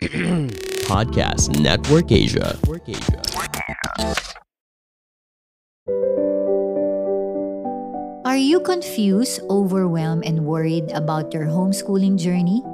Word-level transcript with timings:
Podcast 0.88 1.60
Network 1.60 2.08
Asia. 2.08 2.56
Are 8.24 8.40
you 8.40 8.60
confused, 8.64 9.44
overwhelmed, 9.50 10.24
and 10.24 10.46
worried 10.48 10.88
about 10.96 11.34
your 11.34 11.44
homeschooling 11.44 12.16
journey? 12.16 12.64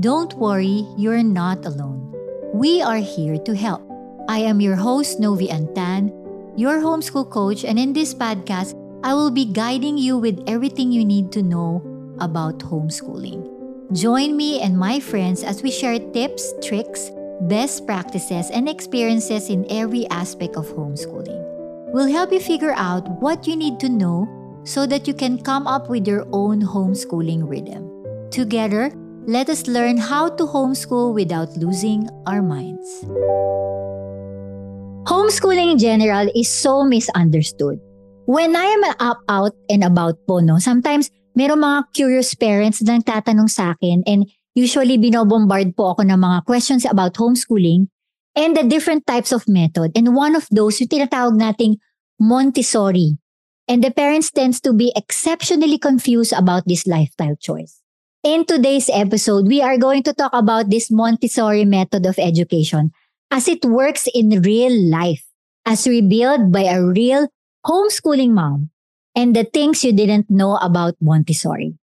Don't 0.00 0.36
worry, 0.36 0.84
you're 0.98 1.24
not 1.24 1.64
alone. 1.64 2.12
We 2.52 2.82
are 2.82 3.00
here 3.00 3.38
to 3.48 3.56
help. 3.56 3.80
I 4.28 4.44
am 4.44 4.60
your 4.60 4.76
host, 4.76 5.20
Novi 5.20 5.48
Antan, 5.48 6.12
your 6.52 6.84
homeschool 6.84 7.30
coach, 7.30 7.64
and 7.64 7.78
in 7.78 7.94
this 7.94 8.12
podcast, 8.12 8.76
I 9.02 9.14
will 9.14 9.30
be 9.30 9.46
guiding 9.46 9.96
you 9.96 10.18
with 10.18 10.36
everything 10.46 10.92
you 10.92 11.04
need 11.04 11.32
to 11.32 11.42
know 11.42 11.80
about 12.20 12.58
homeschooling. 12.58 13.53
Join 13.92 14.36
me 14.36 14.62
and 14.62 14.78
my 14.78 14.98
friends 14.98 15.44
as 15.44 15.62
we 15.62 15.70
share 15.70 15.98
tips, 15.98 16.54
tricks, 16.64 17.10
best 17.42 17.86
practices, 17.86 18.48
and 18.50 18.68
experiences 18.68 19.50
in 19.50 19.66
every 19.68 20.08
aspect 20.08 20.56
of 20.56 20.66
homeschooling. 20.72 21.42
We'll 21.92 22.08
help 22.08 22.32
you 22.32 22.40
figure 22.40 22.72
out 22.72 23.06
what 23.20 23.46
you 23.46 23.56
need 23.56 23.78
to 23.80 23.88
know 23.90 24.26
so 24.64 24.86
that 24.86 25.06
you 25.06 25.12
can 25.12 25.36
come 25.36 25.66
up 25.66 25.90
with 25.90 26.08
your 26.08 26.26
own 26.32 26.62
homeschooling 26.62 27.46
rhythm. 27.46 27.84
Together, 28.30 28.90
let 29.26 29.50
us 29.50 29.66
learn 29.66 29.98
how 29.98 30.30
to 30.30 30.44
homeschool 30.44 31.12
without 31.12 31.54
losing 31.58 32.08
our 32.26 32.40
minds. 32.40 33.04
Homeschooling 35.04 35.72
in 35.72 35.78
general 35.78 36.32
is 36.34 36.48
so 36.48 36.84
misunderstood. 36.84 37.78
When 38.24 38.56
I 38.56 38.64
am 38.64 38.84
up, 38.98 39.20
out 39.28 39.52
and 39.68 39.84
about 39.84 40.16
po, 40.26 40.40
no, 40.40 40.58
sometimes 40.58 41.10
meron 41.34 41.60
mga 41.60 41.90
curious 41.92 42.32
parents 42.34 42.80
na 42.82 42.98
nagtatanong 42.98 43.50
sa 43.50 43.74
akin 43.74 44.06
and 44.06 44.30
usually 44.54 44.96
binobombard 44.96 45.74
po 45.74 45.92
ako 45.92 46.06
ng 46.06 46.18
mga 46.18 46.46
questions 46.46 46.86
about 46.86 47.18
homeschooling 47.18 47.90
and 48.38 48.56
the 48.56 48.62
different 48.66 49.06
types 49.06 49.34
of 49.34 49.46
method. 49.50 49.90
And 49.94 50.14
one 50.14 50.34
of 50.34 50.46
those, 50.50 50.78
yung 50.80 50.90
tinatawag 50.90 51.38
nating 51.38 51.82
Montessori. 52.18 53.18
And 53.66 53.82
the 53.82 53.90
parents 53.90 54.30
tends 54.30 54.60
to 54.62 54.72
be 54.72 54.92
exceptionally 54.94 55.78
confused 55.78 56.32
about 56.36 56.68
this 56.68 56.86
lifestyle 56.86 57.36
choice. 57.36 57.80
In 58.22 58.44
today's 58.44 58.88
episode, 58.92 59.48
we 59.48 59.60
are 59.60 59.76
going 59.76 60.02
to 60.04 60.12
talk 60.12 60.32
about 60.32 60.70
this 60.70 60.90
Montessori 60.90 61.64
method 61.64 62.06
of 62.06 62.18
education 62.18 62.92
as 63.30 63.48
it 63.48 63.64
works 63.64 64.08
in 64.14 64.40
real 64.42 64.72
life, 64.90 65.24
as 65.66 65.88
revealed 65.88 66.52
by 66.52 66.68
a 66.68 66.80
real 66.80 67.28
homeschooling 67.66 68.30
mom, 68.30 68.70
and 69.14 69.34
the 69.34 69.44
things 69.44 69.84
you 69.84 69.92
didn't 69.92 70.30
know 70.30 70.56
about 70.56 70.94
Montessori. 71.00 71.74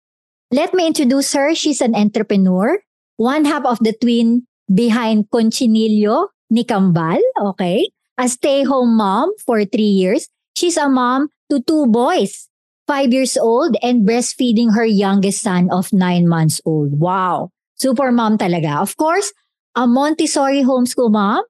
Let 0.51 0.75
me 0.75 0.87
introduce 0.87 1.33
her. 1.33 1.55
She's 1.55 1.81
an 1.81 1.95
entrepreneur, 1.95 2.83
one 3.17 3.45
half 3.45 3.65
of 3.65 3.79
the 3.81 3.93
twin 3.93 4.47
behind 4.73 5.31
Conchinillo 5.31 6.29
Nicambal, 6.53 7.21
okay? 7.41 7.91
A 8.19 8.29
stay-home 8.29 8.97
mom 8.97 9.31
for 9.47 9.65
three 9.65 9.95
years. 9.95 10.29
She's 10.55 10.77
a 10.77 10.89
mom 10.89 11.29
to 11.51 11.63
two 11.63 11.87
boys, 11.87 12.49
five 12.87 13.13
years 13.13 13.37
old, 13.37 13.77
and 13.83 14.07
breastfeeding 14.07 14.75
her 14.75 14.85
youngest 14.85 15.41
son 15.41 15.71
of 15.71 15.93
nine 15.93 16.29
months 16.29 16.61
old. 16.65 16.99
Wow. 16.99 17.51
Super 17.77 18.13
mom 18.13 18.37
talaga. 18.37 18.83
Of 18.83 18.97
course, 18.97 19.33
a 19.75 19.87
Montessori 19.87 20.63
homeschool 20.63 21.11
mom. 21.11 21.45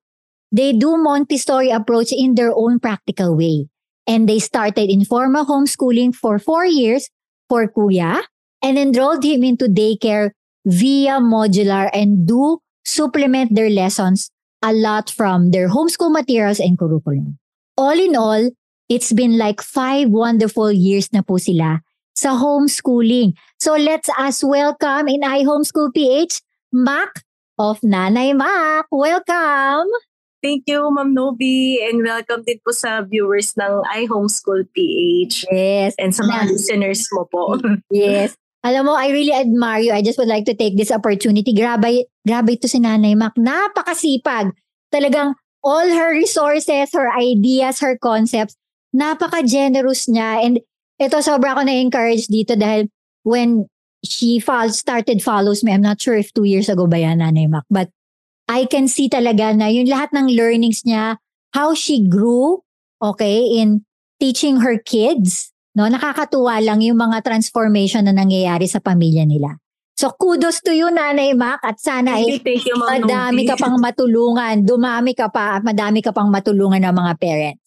They 0.52 0.72
do 0.72 0.96
Montessori 0.96 1.70
approach 1.70 2.12
in 2.12 2.34
their 2.34 2.52
own 2.54 2.78
practical 2.78 3.36
way. 3.36 3.68
And 4.06 4.28
they 4.28 4.38
started 4.38 4.90
informal 4.90 5.44
homeschooling 5.46 6.14
for 6.14 6.38
four 6.38 6.64
years 6.64 7.08
for 7.48 7.68
Kuya 7.68 8.22
and 8.62 8.78
enrolled 8.78 9.24
him 9.24 9.44
into 9.44 9.66
daycare 9.66 10.30
via 10.64 11.20
modular 11.20 11.90
and 11.92 12.26
do 12.26 12.58
supplement 12.84 13.54
their 13.54 13.70
lessons 13.70 14.30
a 14.62 14.72
lot 14.72 15.10
from 15.10 15.50
their 15.50 15.68
homeschool 15.68 16.12
materials 16.12 16.60
and 16.60 16.78
curriculum. 16.78 17.38
All 17.76 17.98
in 17.98 18.16
all, 18.16 18.50
it's 18.88 19.12
been 19.12 19.38
like 19.38 19.62
five 19.62 20.10
wonderful 20.10 20.72
years 20.72 21.12
na 21.12 21.22
po 21.22 21.38
sila 21.38 21.80
sa 22.14 22.36
homeschooling. 22.36 23.32
So 23.56 23.76
let's 23.76 24.10
us 24.18 24.44
welcome 24.44 25.08
in 25.08 25.22
iHomeschool 25.22 25.94
PH, 25.94 26.42
Mac 26.72 27.24
of 27.56 27.80
Nanay 27.80 28.36
Mac. 28.36 28.86
Welcome! 28.90 29.88
Thank 30.40 30.64
you, 30.72 30.88
Ma'am 30.88 31.12
Nobi, 31.12 31.84
and 31.84 32.00
welcome 32.00 32.40
din 32.48 32.56
po 32.64 32.72
sa 32.72 33.04
viewers 33.04 33.52
ng 33.60 33.84
iHomeschool 33.92 34.64
PH. 34.72 35.44
Yes. 35.52 35.92
And 36.00 36.16
sa 36.16 36.24
mga 36.24 36.56
listeners 36.56 37.04
mo 37.12 37.28
po. 37.28 37.60
yes. 37.92 38.32
Alam 38.64 38.88
mo, 38.88 38.96
I 38.96 39.12
really 39.12 39.36
admire 39.36 39.84
you. 39.84 39.92
I 39.92 40.00
just 40.00 40.16
would 40.16 40.32
like 40.32 40.48
to 40.48 40.56
take 40.56 40.80
this 40.80 40.88
opportunity. 40.88 41.52
Grabe, 41.52 42.08
grabe 42.24 42.56
ito 42.56 42.68
si 42.72 42.80
Nanay 42.80 43.20
Mac. 43.20 43.36
Napakasipag. 43.36 44.56
Talagang 44.88 45.36
all 45.60 45.88
her 45.92 46.16
resources, 46.16 46.88
her 46.96 47.12
ideas, 47.12 47.84
her 47.84 48.00
concepts, 48.00 48.56
napaka-generous 48.96 50.08
niya. 50.08 50.40
And 50.40 50.64
ito, 50.96 51.20
sobra 51.20 51.52
ako 51.52 51.68
na-encourage 51.68 52.32
dito 52.32 52.56
dahil 52.56 52.88
when 53.28 53.68
she 54.00 54.40
follow, 54.40 54.72
started 54.72 55.20
follows 55.20 55.60
me, 55.60 55.76
I'm 55.76 55.84
not 55.84 56.00
sure 56.00 56.16
if 56.16 56.32
two 56.32 56.48
years 56.48 56.72
ago 56.72 56.88
ba 56.88 56.96
yan, 56.96 57.20
Nanay 57.20 57.44
Mac, 57.44 57.68
but 57.68 57.92
I 58.50 58.66
can 58.66 58.90
see 58.90 59.06
talaga 59.06 59.54
na 59.54 59.70
yung 59.70 59.86
lahat 59.86 60.10
ng 60.10 60.34
learnings 60.34 60.82
niya, 60.82 61.22
how 61.54 61.70
she 61.70 62.02
grew, 62.02 62.66
okay, 62.98 63.46
in 63.46 63.86
teaching 64.18 64.58
her 64.58 64.74
kids, 64.82 65.54
no? 65.78 65.86
Nakakatuwa 65.86 66.58
lang 66.58 66.82
yung 66.82 66.98
mga 66.98 67.22
transformation 67.22 68.10
na 68.10 68.14
nangyayari 68.14 68.66
sa 68.66 68.82
pamilya 68.82 69.22
nila. 69.22 69.54
So 69.94 70.10
kudos 70.16 70.64
to 70.66 70.74
you, 70.74 70.90
Nanay 70.90 71.38
Mac, 71.38 71.62
at 71.62 71.78
sana 71.78 72.18
ay 72.18 72.42
you, 72.42 72.74
Ma'am 72.74 73.06
madami 73.06 73.46
ka 73.46 73.54
pang 73.54 73.78
matulungan, 73.78 74.66
dumami 74.66 75.14
ka 75.14 75.30
pa, 75.30 75.60
at 75.60 75.62
madami 75.62 76.02
ka 76.02 76.10
pang 76.10 76.26
matulungan 76.32 76.82
ng 76.82 76.94
mga 76.96 77.12
parents. 77.22 77.62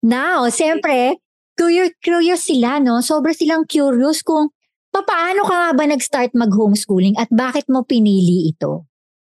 Now, 0.00 0.48
siyempre, 0.48 1.20
curious, 1.58 1.92
curious 2.00 2.42
sila, 2.48 2.80
no? 2.80 3.04
Sobra 3.04 3.36
silang 3.36 3.68
curious 3.68 4.24
kung 4.24 4.48
paano 4.94 5.44
ka 5.44 5.54
nga 5.54 5.70
ba 5.76 5.84
nag-start 5.84 6.32
mag-homeschooling 6.38 7.18
at 7.20 7.28
bakit 7.34 7.66
mo 7.66 7.82
pinili 7.84 8.48
ito? 8.48 8.86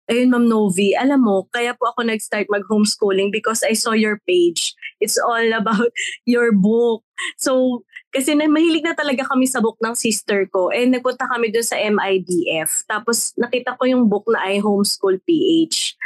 Ayun, 0.04 0.37
Ma'am 0.37 0.44
Novi, 0.44 0.92
alam 0.92 1.25
mo, 1.25 1.48
kaya 1.48 1.72
po 1.72 1.88
ako 1.88 2.04
nag-start 2.04 2.44
mag-homeschooling 2.53 3.32
because 3.32 3.65
I 3.65 3.72
saw 3.72 3.97
your 3.97 4.20
page. 4.28 4.76
It's 5.00 5.16
all 5.16 5.48
about 5.56 5.88
your 6.28 6.53
book. 6.53 7.00
So, 7.41 7.84
kasi 8.12 8.37
na, 8.37 8.44
mahilig 8.44 8.84
na 8.84 8.93
talaga 8.93 9.25
kami 9.25 9.48
sa 9.48 9.64
book 9.64 9.81
ng 9.81 9.97
sister 9.97 10.44
ko. 10.53 10.69
And 10.69 10.93
nagpunta 10.93 11.25
kami 11.25 11.48
doon 11.56 11.64
sa 11.64 11.81
MIDF. 11.81 12.84
Tapos 12.84 13.32
nakita 13.41 13.81
ko 13.81 13.88
yung 13.88 14.12
book 14.12 14.28
na 14.28 14.44
I 14.44 14.60
Homeschool 14.60 15.25
PH. 15.25 15.97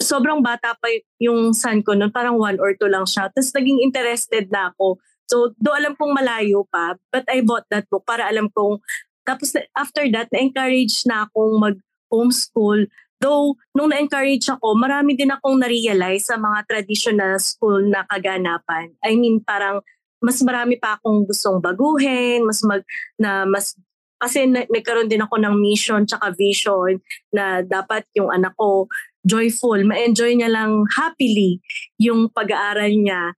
Sobrang 0.00 0.40
bata 0.40 0.72
pa 0.80 0.88
yung 1.20 1.52
son 1.52 1.84
ko 1.84 1.92
noon, 1.92 2.08
parang 2.08 2.40
one 2.40 2.56
or 2.56 2.72
two 2.80 2.88
lang 2.88 3.04
siya. 3.04 3.28
Tapos 3.28 3.52
naging 3.52 3.84
interested 3.84 4.48
na 4.48 4.72
ako. 4.72 4.96
So, 5.28 5.52
do 5.60 5.68
alam 5.72 6.00
kong 6.00 6.16
malayo 6.16 6.64
pa, 6.72 6.96
but 7.12 7.28
I 7.28 7.44
bought 7.44 7.68
that 7.68 7.88
book 7.92 8.08
para 8.08 8.24
alam 8.24 8.48
kong, 8.52 8.80
tapos 9.24 9.56
after 9.72 10.04
that, 10.12 10.28
na-encourage 10.32 11.04
na 11.08 11.24
akong 11.24 11.56
mag-homeschool 11.60 12.88
Though, 13.24 13.56
nung 13.72 13.88
na-encourage 13.88 14.52
ako, 14.52 14.76
marami 14.76 15.16
din 15.16 15.32
akong 15.32 15.56
na-realize 15.56 16.28
sa 16.28 16.36
mga 16.36 16.68
traditional 16.68 17.40
school 17.40 17.80
na 17.88 18.04
kaganapan. 18.04 18.92
I 19.00 19.16
mean, 19.16 19.40
parang 19.40 19.80
mas 20.20 20.44
marami 20.44 20.76
pa 20.76 21.00
akong 21.00 21.24
gustong 21.24 21.64
baguhin, 21.64 22.44
mas 22.44 22.60
mag, 22.60 22.84
na 23.16 23.48
mas 23.48 23.72
kasi 24.20 24.44
na, 24.44 24.68
nagkaroon 24.68 25.08
din 25.08 25.24
ako 25.24 25.40
ng 25.40 25.56
mission 25.56 26.04
tsaka 26.04 26.36
vision 26.36 27.00
na 27.32 27.64
dapat 27.64 28.04
yung 28.12 28.28
anak 28.28 28.52
ko 28.60 28.88
joyful, 29.24 29.80
ma-enjoy 29.84 30.36
niya 30.36 30.52
lang 30.52 30.84
happily 30.92 31.64
yung 31.96 32.28
pag-aaral 32.28 32.92
niya. 32.92 33.32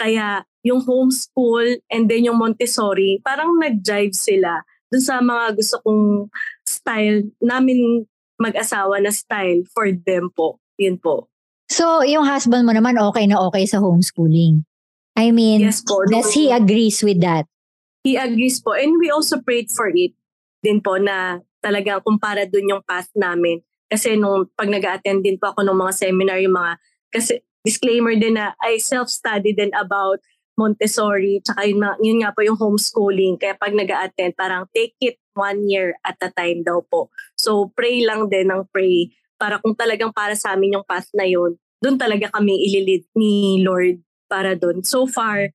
Kaya 0.00 0.44
yung 0.64 0.80
homeschool 0.80 1.80
and 1.92 2.08
then 2.08 2.24
yung 2.24 2.40
Montessori, 2.40 3.20
parang 3.20 3.56
nag-jive 3.60 4.16
sila 4.16 4.64
dun 4.88 5.02
sa 5.04 5.20
mga 5.20 5.56
gusto 5.56 5.76
kong 5.84 6.32
style 6.64 7.28
namin 7.44 8.08
mag-asawa 8.36 9.00
na 9.00 9.12
style 9.12 9.64
for 9.72 9.88
them 9.92 10.28
po. 10.32 10.60
Yun 10.76 11.00
po. 11.00 11.28
So, 11.66 12.06
yung 12.06 12.24
husband 12.24 12.62
mo 12.68 12.72
naman 12.72 12.94
okay 13.00 13.26
na 13.26 13.42
okay 13.50 13.66
sa 13.66 13.82
homeschooling? 13.82 14.62
I 15.16 15.32
mean, 15.32 15.64
yes 15.64 15.80
po, 15.80 16.04
does 16.06 16.30
he 16.36 16.52
agrees 16.52 17.00
with 17.00 17.24
that? 17.24 17.48
He 18.04 18.14
agrees 18.14 18.60
po. 18.60 18.76
And 18.76 19.00
we 19.00 19.10
also 19.10 19.40
prayed 19.40 19.72
for 19.72 19.88
it 19.90 20.12
din 20.60 20.78
po 20.84 21.00
na 21.00 21.40
talaga 21.64 21.98
kumpara 22.04 22.46
dun 22.46 22.70
yung 22.70 22.84
path 22.84 23.10
namin. 23.16 23.64
Kasi 23.90 24.14
nung 24.14 24.46
pag 24.54 24.70
nag 24.70 24.84
attend 24.84 25.24
din 25.24 25.40
po 25.40 25.50
ako 25.50 25.66
ng 25.66 25.78
mga 25.78 25.92
seminar, 25.96 26.38
yung 26.38 26.54
mga, 26.54 26.72
kasi 27.10 27.42
disclaimer 27.66 28.14
din 28.14 28.38
na 28.38 28.54
I 28.62 28.78
self-study 28.78 29.56
din 29.56 29.74
about 29.74 30.22
Montessori, 30.56 31.44
tsaka 31.44 31.68
yun, 31.68 31.84
yun 32.00 32.24
nga 32.24 32.32
po 32.32 32.40
yung 32.40 32.56
homeschooling. 32.56 33.36
Kaya 33.36 33.58
pag 33.58 33.76
nag 33.76 33.90
attend 33.90 34.32
parang 34.38 34.64
take 34.72 34.96
it 35.02 35.20
one 35.36 35.68
year 35.68 35.98
at 36.00 36.16
a 36.24 36.32
time 36.32 36.64
daw 36.64 36.80
po. 36.80 37.12
So 37.46 37.70
pray 37.70 38.02
lang 38.02 38.26
din 38.26 38.50
ng 38.50 38.66
pray 38.74 39.14
para 39.38 39.62
kung 39.62 39.78
talagang 39.78 40.10
para 40.10 40.34
sa 40.34 40.58
amin 40.58 40.82
yung 40.82 40.86
path 40.86 41.06
na 41.14 41.22
yun, 41.22 41.54
doon 41.78 41.94
talaga 41.94 42.34
kami 42.34 42.58
ililid 42.66 43.06
ni 43.14 43.62
Lord 43.62 44.02
para 44.26 44.58
doon. 44.58 44.82
So 44.82 45.06
far, 45.06 45.54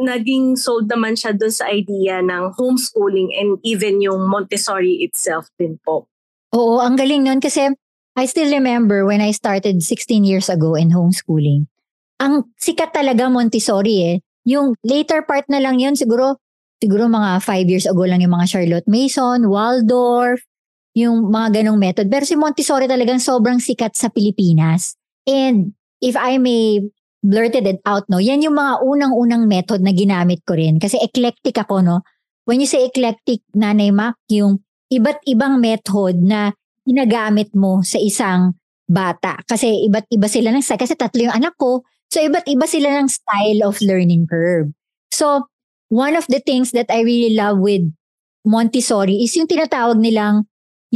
naging 0.00 0.56
sold 0.56 0.88
naman 0.88 1.12
siya 1.12 1.36
doon 1.36 1.52
sa 1.52 1.68
idea 1.68 2.24
ng 2.24 2.56
homeschooling 2.56 3.36
and 3.36 3.60
even 3.60 4.00
yung 4.00 4.24
Montessori 4.24 5.04
itself 5.04 5.52
din 5.60 5.76
po. 5.84 6.08
Oo, 6.56 6.80
ang 6.80 6.96
galing 6.96 7.28
nun 7.28 7.44
kasi 7.44 7.68
I 8.16 8.24
still 8.24 8.48
remember 8.48 9.04
when 9.04 9.20
I 9.20 9.36
started 9.36 9.84
16 9.84 10.24
years 10.24 10.48
ago 10.48 10.72
in 10.72 10.88
homeschooling. 10.88 11.68
Ang 12.16 12.48
sikat 12.56 12.96
talaga 12.96 13.28
Montessori 13.28 13.96
eh. 14.00 14.16
Yung 14.48 14.72
later 14.80 15.20
part 15.28 15.44
na 15.52 15.60
lang 15.60 15.76
yun, 15.76 15.92
siguro, 15.92 16.40
siguro 16.80 17.12
mga 17.12 17.44
5 17.44 17.68
years 17.68 17.84
ago 17.84 18.08
lang 18.08 18.24
yung 18.24 18.32
mga 18.32 18.48
Charlotte 18.48 18.88
Mason, 18.88 19.52
Waldorf, 19.52 20.40
yung 20.96 21.28
mga 21.28 21.60
ganong 21.60 21.76
method. 21.76 22.08
Pero 22.08 22.24
si 22.24 22.40
Montessori 22.40 22.88
talagang 22.88 23.20
sobrang 23.20 23.60
sikat 23.60 23.92
sa 23.92 24.08
Pilipinas. 24.08 24.96
And 25.28 25.76
if 26.00 26.16
I 26.16 26.40
may 26.40 26.88
blurted 27.20 27.68
it 27.68 27.84
out, 27.84 28.08
no, 28.08 28.16
yan 28.16 28.40
yung 28.40 28.56
mga 28.56 28.80
unang-unang 28.80 29.44
method 29.44 29.84
na 29.84 29.92
ginamit 29.92 30.40
ko 30.48 30.56
rin. 30.56 30.80
Kasi 30.80 30.96
eclectic 31.04 31.60
ako, 31.60 31.84
no. 31.84 32.00
When 32.48 32.64
you 32.64 32.68
say 32.70 32.88
eclectic, 32.88 33.44
Nanay 33.52 33.92
Mac, 33.92 34.16
yung 34.32 34.64
iba't 34.88 35.20
ibang 35.28 35.60
method 35.60 36.16
na 36.16 36.56
ginagamit 36.86 37.52
mo 37.52 37.84
sa 37.84 38.00
isang 38.00 38.56
bata. 38.88 39.42
Kasi 39.44 39.84
iba't 39.84 40.08
iba 40.08 40.30
sila 40.30 40.48
ng 40.54 40.64
style. 40.64 40.80
Kasi 40.80 40.94
tatlo 40.96 41.28
yung 41.28 41.36
anak 41.36 41.58
ko. 41.60 41.84
So 42.08 42.22
iba't 42.22 42.46
iba 42.48 42.64
sila 42.64 42.88
ng 43.02 43.10
style 43.10 43.60
of 43.66 43.82
learning 43.82 44.30
curve. 44.30 44.72
So 45.10 45.50
one 45.90 46.14
of 46.14 46.24
the 46.30 46.40
things 46.40 46.70
that 46.72 46.88
I 46.88 47.02
really 47.02 47.34
love 47.34 47.58
with 47.58 47.84
Montessori 48.46 49.26
is 49.26 49.34
yung 49.34 49.50
tinatawag 49.50 49.98
nilang 49.98 50.46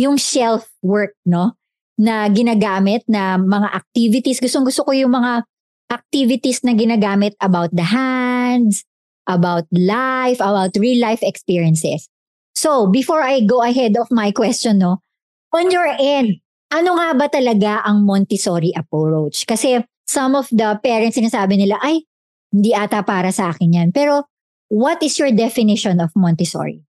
yung 0.00 0.16
shelf 0.16 0.64
work, 0.80 1.12
no? 1.28 1.60
Na 2.00 2.24
ginagamit 2.32 3.04
na 3.04 3.36
mga 3.36 3.68
activities. 3.76 4.40
Gustong 4.40 4.64
gusto 4.64 4.88
ko 4.88 4.96
yung 4.96 5.12
mga 5.12 5.44
activities 5.92 6.64
na 6.64 6.72
ginagamit 6.72 7.36
about 7.44 7.68
the 7.76 7.84
hands, 7.84 8.88
about 9.28 9.68
life, 9.68 10.40
about 10.40 10.72
real 10.80 10.96
life 10.96 11.20
experiences. 11.20 12.08
So, 12.56 12.88
before 12.88 13.20
I 13.20 13.44
go 13.44 13.60
ahead 13.60 13.94
of 14.00 14.08
my 14.08 14.32
question, 14.32 14.80
no, 14.80 15.04
on 15.52 15.68
your 15.68 15.86
end, 16.00 16.40
ano 16.72 16.96
nga 16.96 17.08
ba 17.14 17.26
talaga 17.28 17.84
ang 17.84 18.06
Montessori 18.06 18.72
approach? 18.72 19.44
Kasi 19.44 19.82
some 20.06 20.34
of 20.34 20.48
the 20.50 20.78
parents 20.82 21.18
sinasabi 21.18 21.60
nila, 21.60 21.78
ay, 21.82 22.06
hindi 22.50 22.74
ata 22.74 23.02
para 23.06 23.30
sa 23.30 23.54
akin 23.54 23.70
yan. 23.70 23.88
Pero, 23.94 24.26
what 24.70 24.98
is 25.02 25.18
your 25.18 25.30
definition 25.30 26.02
of 26.02 26.10
Montessori? 26.18 26.82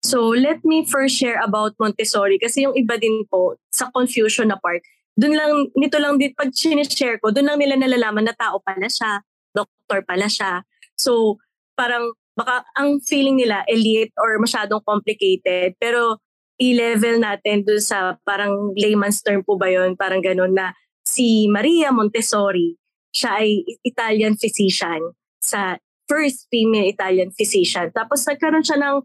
So, 0.00 0.32
let 0.32 0.64
me 0.64 0.88
first 0.88 1.20
share 1.20 1.40
about 1.44 1.76
Montessori 1.76 2.40
kasi 2.40 2.64
yung 2.64 2.72
iba 2.72 2.96
din 2.96 3.28
po 3.28 3.60
sa 3.68 3.92
confusion 3.92 4.48
na 4.48 4.56
part, 4.56 4.80
doon 5.20 5.36
lang, 5.36 5.52
nito 5.76 6.00
lang 6.00 6.16
din, 6.16 6.32
pag 6.32 6.48
sinishare 6.56 7.20
ko, 7.20 7.28
doon 7.28 7.52
lang 7.52 7.58
nila 7.60 7.76
nalalaman 7.76 8.24
na 8.24 8.32
tao 8.32 8.64
pala 8.64 8.88
siya, 8.88 9.20
doktor 9.52 10.00
pala 10.08 10.24
siya. 10.24 10.64
So, 10.96 11.36
parang 11.76 12.16
baka 12.32 12.64
ang 12.72 13.04
feeling 13.04 13.36
nila 13.36 13.60
elite 13.68 14.16
or 14.16 14.40
masyadong 14.40 14.80
complicated. 14.88 15.76
Pero 15.76 16.16
i-level 16.56 17.20
natin 17.20 17.64
doon 17.68 17.80
sa 17.84 18.16
parang 18.24 18.72
layman's 18.76 19.20
term 19.20 19.44
po 19.44 19.60
ba 19.60 19.68
yun? 19.68 19.96
Parang 19.96 20.24
ganun 20.24 20.56
na 20.56 20.72
si 21.04 21.48
Maria 21.52 21.92
Montessori, 21.92 22.76
siya 23.12 23.44
ay 23.44 23.64
Italian 23.84 24.40
physician 24.40 25.12
sa 25.40 25.76
first 26.08 26.46
female 26.52 26.88
Italian 26.88 27.32
physician. 27.32 27.92
Tapos 27.92 28.24
nagkaroon 28.28 28.64
siya 28.64 28.78
ng 28.80 28.96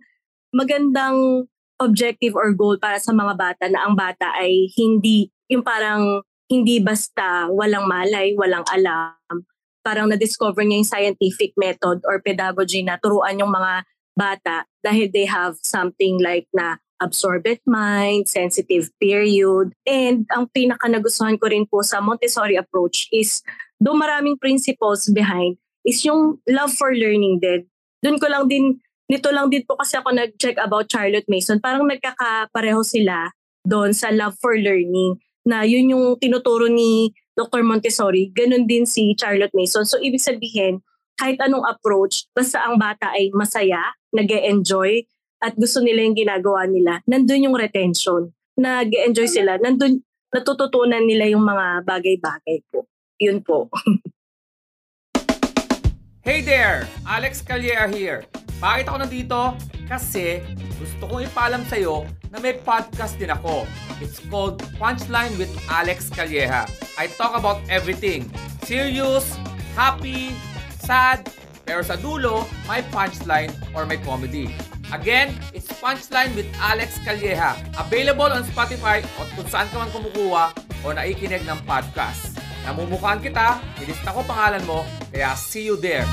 magandang 0.55 1.51
objective 1.83 2.31
or 2.39 2.55
goal 2.55 2.79
para 2.79 2.95
sa 3.03 3.11
mga 3.11 3.35
bata 3.35 3.67
na 3.67 3.83
ang 3.83 3.99
bata 3.99 4.31
ay 4.39 4.71
hindi 4.79 5.27
yung 5.51 5.67
parang 5.67 6.23
hindi 6.47 6.79
basta 6.79 7.51
walang 7.51 7.91
malay, 7.91 8.31
walang 8.39 8.63
alam. 8.71 9.43
Parang 9.83 10.07
na-discover 10.07 10.63
niya 10.63 10.79
yung 10.79 10.87
scientific 10.87 11.51
method 11.59 11.99
or 12.07 12.23
pedagogy 12.23 12.81
na 12.81 12.95
turuan 12.97 13.37
yung 13.37 13.51
mga 13.51 13.83
bata 14.15 14.63
dahil 14.79 15.11
they 15.11 15.27
have 15.27 15.59
something 15.59 16.17
like 16.23 16.47
na 16.55 16.79
absorbent 17.03 17.59
mind, 17.67 18.31
sensitive 18.31 18.87
period. 19.03 19.75
And 19.83 20.23
ang 20.31 20.47
pinaka 20.55 20.87
nagustuhan 20.87 21.35
ko 21.35 21.51
rin 21.51 21.67
po 21.67 21.83
sa 21.83 21.99
Montessori 21.99 22.55
approach 22.55 23.11
is 23.11 23.43
do 23.83 23.91
maraming 23.91 24.39
principles 24.39 25.11
behind 25.11 25.59
is 25.83 26.01
yung 26.07 26.39
love 26.47 26.71
for 26.71 26.95
learning 26.95 27.43
din. 27.43 27.67
Doon 28.01 28.17
ko 28.17 28.31
lang 28.31 28.47
din, 28.47 28.79
nito 29.05 29.29
lang 29.29 29.53
din 29.53 29.65
po 29.65 29.77
kasi 29.77 29.97
ako 29.97 30.13
nag-check 30.13 30.57
about 30.57 30.89
Charlotte 30.89 31.29
Mason. 31.29 31.61
Parang 31.61 31.85
nagkakapareho 31.85 32.81
sila 32.81 33.29
doon 33.65 33.93
sa 33.93 34.13
love 34.13 34.37
for 34.41 34.57
learning 34.57 35.17
na 35.45 35.61
yun 35.61 35.93
yung 35.93 36.17
tinuturo 36.17 36.65
ni 36.65 37.13
Dr. 37.37 37.61
Montessori, 37.61 38.33
ganun 38.33 38.65
din 38.65 38.89
si 38.89 39.13
Charlotte 39.13 39.53
Mason. 39.53 39.85
So 39.85 40.01
ibig 40.01 40.23
sabihin, 40.23 40.81
kahit 41.19 41.37
anong 41.43 41.67
approach, 41.67 42.25
basta 42.33 42.65
ang 42.65 42.81
bata 42.81 43.13
ay 43.13 43.29
masaya, 43.35 43.93
nag 44.15 44.31
enjoy 44.31 45.03
at 45.43 45.53
gusto 45.53 45.83
nila 45.83 46.07
yung 46.07 46.17
ginagawa 46.17 46.65
nila, 46.65 47.03
nandun 47.05 47.51
yung 47.51 47.57
retention. 47.57 48.31
nag 48.55 48.89
enjoy 48.89 49.27
sila, 49.27 49.59
nandun 49.59 49.99
natututunan 50.31 51.03
nila 51.03 51.27
yung 51.27 51.43
mga 51.43 51.83
bagay-bagay 51.83 52.63
po. 52.71 52.87
Yun 53.19 53.43
po. 53.43 53.67
hey 56.27 56.43
there! 56.43 56.87
Alex 57.07 57.43
Calleja 57.43 57.87
here. 57.87 58.27
Bakit 58.59 58.85
ako 58.87 58.97
nandito? 59.03 59.39
Kasi 59.85 60.41
gusto 60.79 61.03
kong 61.07 61.27
ipaalam 61.29 61.63
sa'yo 61.67 62.07
na 62.31 62.39
may 62.41 62.57
podcast 62.57 63.15
din 63.19 63.31
ako. 63.31 63.67
It's 64.03 64.19
called 64.27 64.59
Punchline 64.75 65.35
with 65.39 65.51
Alex 65.71 66.11
Calleja. 66.11 66.67
I 66.99 67.07
talk 67.15 67.35
about 67.35 67.63
everything. 67.71 68.27
Serious, 68.67 69.37
happy, 69.77 70.35
sad, 70.81 71.27
pero 71.65 71.81
sa 71.81 71.97
dulo, 71.97 72.45
may 72.69 72.85
punchline 72.93 73.49
or 73.73 73.89
may 73.89 73.97
comedy. 74.01 74.53
Again, 74.93 75.33
it's 75.49 75.69
Punchline 75.81 76.37
with 76.37 76.45
Alex 76.61 77.01
Calleja. 77.01 77.57
Available 77.77 78.29
on 78.29 78.45
Spotify 78.45 79.01
o 79.17 79.25
kung 79.33 79.49
saan 79.49 79.65
ka 79.73 79.81
man 79.81 79.89
kumukuha 79.89 80.53
o 80.85 80.93
naikinig 80.93 81.41
ng 81.43 81.59
podcast. 81.65 82.37
Namumukhaan 82.65 83.21
kita, 83.21 83.61
nilista 83.81 84.13
ko 84.13 84.21
pangalan 84.25 84.61
mo, 84.65 84.85
kaya 85.09 85.33
see 85.37 85.65
you 85.65 85.77
there. 85.77 86.05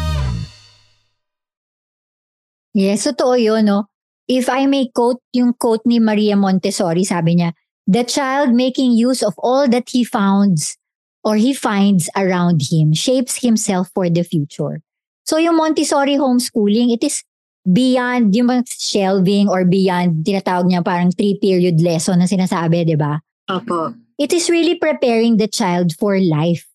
Yes, 2.72 3.04
totoo 3.04 3.36
yun, 3.36 3.68
no? 3.68 3.88
If 4.28 4.48
I 4.48 4.64
may 4.66 4.88
quote 4.88 5.20
yung 5.36 5.52
quote 5.54 5.84
ni 5.84 6.00
Maria 6.00 6.36
Montessori, 6.36 7.04
sabi 7.04 7.36
niya, 7.36 7.52
The 7.84 8.04
child 8.06 8.54
making 8.54 8.94
use 8.94 9.20
of 9.20 9.34
all 9.42 9.68
that 9.68 9.90
he 9.90 10.06
founds 10.06 10.78
or 11.26 11.36
he 11.36 11.52
finds 11.52 12.08
around 12.16 12.62
him 12.70 12.94
shapes 12.94 13.42
himself 13.42 13.90
for 13.94 14.08
the 14.08 14.22
future. 14.22 14.80
So 15.26 15.38
yung 15.38 15.58
Montessori 15.58 16.16
homeschooling, 16.16 16.94
it 16.94 17.02
is 17.02 17.22
beyond 17.66 18.34
yung 18.34 18.50
shelving 18.66 19.50
or 19.50 19.64
beyond, 19.64 20.26
tinatawag 20.26 20.66
niya 20.66 20.82
parang 20.82 21.14
three-period 21.14 21.78
lesson 21.82 22.18
na 22.18 22.26
sinasabi, 22.26 22.86
di 22.86 22.98
ba? 22.98 23.22
Opo. 23.50 23.94
It 24.18 24.32
is 24.32 24.50
really 24.50 24.78
preparing 24.78 25.36
the 25.38 25.50
child 25.50 25.94
for 25.98 26.18
life. 26.18 26.66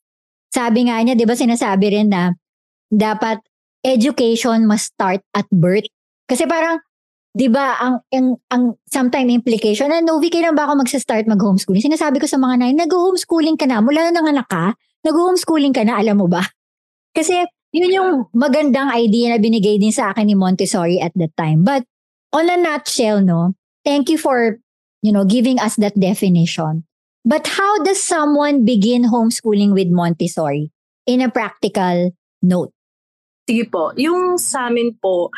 Sabi 0.52 0.88
nga 0.88 1.00
niya, 1.04 1.16
di 1.16 1.28
ba 1.28 1.36
sinasabi 1.36 1.92
rin 1.92 2.12
na 2.12 2.32
dapat 2.88 3.44
education 3.84 4.68
must 4.68 4.96
start 4.96 5.24
at 5.36 5.48
birth. 5.52 5.88
Kasi 6.28 6.44
parang, 6.44 6.84
di 7.32 7.48
ba, 7.48 7.80
ang, 7.80 8.04
ang, 8.12 8.36
ang 8.52 8.64
sometime 8.84 9.32
implication, 9.32 9.88
na 9.88 10.04
Novi, 10.04 10.28
kailan 10.28 10.54
ba 10.54 10.68
ako 10.68 10.84
magsa-start 10.84 11.24
mag-homeschooling? 11.26 11.88
Sinasabi 11.88 12.20
ko 12.20 12.28
sa 12.28 12.36
mga 12.36 12.60
nanay, 12.60 12.76
nag-homeschooling 12.76 13.56
ka 13.56 13.64
na, 13.64 13.80
mula 13.80 14.12
na 14.12 14.20
nanganak 14.20 14.52
ka, 14.52 14.76
nag-homeschooling 15.08 15.72
ka 15.72 15.88
na, 15.88 15.96
alam 15.96 16.20
mo 16.20 16.28
ba? 16.28 16.44
Kasi, 17.16 17.48
yun 17.72 17.96
yung 17.96 18.12
magandang 18.36 18.92
idea 18.92 19.32
na 19.32 19.40
binigay 19.40 19.80
din 19.80 19.96
sa 19.96 20.12
akin 20.12 20.28
ni 20.28 20.36
Montessori 20.36 21.00
at 21.00 21.16
that 21.16 21.32
time. 21.40 21.64
But, 21.64 21.88
on 22.36 22.52
a 22.52 22.60
nutshell, 22.60 23.24
no, 23.24 23.56
thank 23.88 24.12
you 24.12 24.20
for, 24.20 24.60
you 25.00 25.16
know, 25.16 25.24
giving 25.24 25.60
us 25.64 25.80
that 25.80 25.96
definition. 25.96 26.84
But 27.28 27.48
how 27.48 27.84
does 27.84 28.00
someone 28.00 28.64
begin 28.64 29.12
homeschooling 29.12 29.76
with 29.76 29.92
Montessori 29.92 30.72
in 31.08 31.20
a 31.20 31.32
practical 31.32 32.16
note? 32.44 32.72
Sige 33.48 33.68
po. 33.68 33.92
Yung 33.96 34.40
sa 34.40 34.68
amin 34.68 34.96
po, 35.00 35.32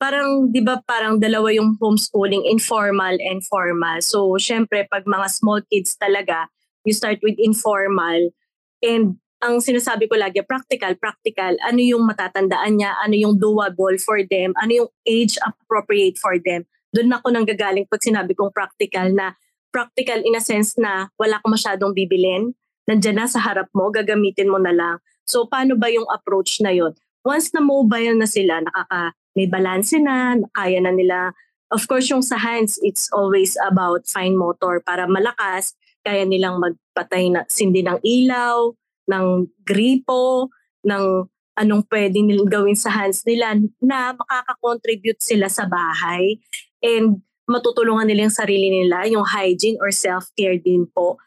parang, 0.00 0.48
di 0.48 0.64
ba 0.64 0.80
parang 0.80 1.20
dalawa 1.20 1.52
yung 1.52 1.76
homeschooling, 1.76 2.48
informal 2.48 3.20
and 3.20 3.44
formal. 3.44 4.00
So, 4.00 4.40
syempre, 4.40 4.88
pag 4.88 5.04
mga 5.04 5.28
small 5.28 5.60
kids 5.68 5.92
talaga, 6.00 6.48
you 6.88 6.96
start 6.96 7.20
with 7.20 7.36
informal. 7.36 8.32
And 8.80 9.20
ang 9.44 9.60
sinasabi 9.60 10.08
ko 10.08 10.16
lagi, 10.16 10.40
practical, 10.40 10.96
practical. 10.96 11.52
Ano 11.60 11.84
yung 11.84 12.08
matatandaan 12.08 12.80
niya? 12.80 12.96
Ano 13.04 13.12
yung 13.12 13.36
doable 13.36 14.00
for 14.00 14.24
them? 14.24 14.56
Ano 14.56 14.84
yung 14.84 14.90
age 15.04 15.36
appropriate 15.44 16.16
for 16.16 16.40
them? 16.40 16.64
Doon 16.96 17.12
ako 17.12 17.26
nang 17.28 17.44
gagaling 17.44 17.84
pag 17.84 18.00
sinabi 18.00 18.32
kong 18.32 18.56
practical 18.56 19.12
na 19.12 19.36
practical 19.68 20.18
in 20.24 20.34
a 20.34 20.42
sense 20.42 20.74
na 20.80 21.12
wala 21.20 21.38
kang 21.44 21.52
masyadong 21.52 21.92
bibilin. 21.92 22.56
Nandiyan 22.88 23.20
na 23.20 23.28
sa 23.28 23.38
harap 23.38 23.68
mo, 23.76 23.92
gagamitin 23.92 24.50
mo 24.50 24.58
na 24.58 24.72
lang. 24.72 24.96
So, 25.28 25.46
paano 25.46 25.78
ba 25.78 25.92
yung 25.92 26.08
approach 26.10 26.58
na 26.64 26.74
yon? 26.74 26.96
once 27.24 27.52
na 27.52 27.60
mobile 27.60 28.16
na 28.16 28.28
sila, 28.28 28.64
nakaka, 28.64 29.12
may 29.36 29.46
balance 29.46 29.94
na, 29.96 30.38
kaya 30.54 30.78
na 30.82 30.92
nila. 30.94 31.34
Of 31.70 31.86
course, 31.86 32.10
yung 32.10 32.22
sa 32.22 32.38
hands, 32.38 32.82
it's 32.82 33.06
always 33.14 33.54
about 33.62 34.06
fine 34.10 34.34
motor 34.34 34.82
para 34.82 35.06
malakas. 35.06 35.78
Kaya 36.02 36.26
nilang 36.26 36.58
magpatay 36.58 37.30
na 37.30 37.46
sindi 37.46 37.86
ng 37.86 38.02
ilaw, 38.02 38.74
ng 39.06 39.26
gripo, 39.62 40.50
ng 40.82 41.28
anong 41.60 41.84
pwede 41.92 42.24
nilang 42.24 42.48
gawin 42.48 42.78
sa 42.78 42.88
hands 42.88 43.22
nila 43.28 43.52
na 43.84 44.16
makaka-contribute 44.16 45.20
sila 45.20 45.46
sa 45.46 45.68
bahay. 45.68 46.40
And 46.80 47.20
matutulungan 47.44 48.08
nila 48.08 48.30
yung 48.30 48.38
sarili 48.38 48.70
nila, 48.70 49.04
yung 49.10 49.26
hygiene 49.28 49.76
or 49.78 49.92
self-care 49.92 50.56
din 50.56 50.88
po. 50.90 51.20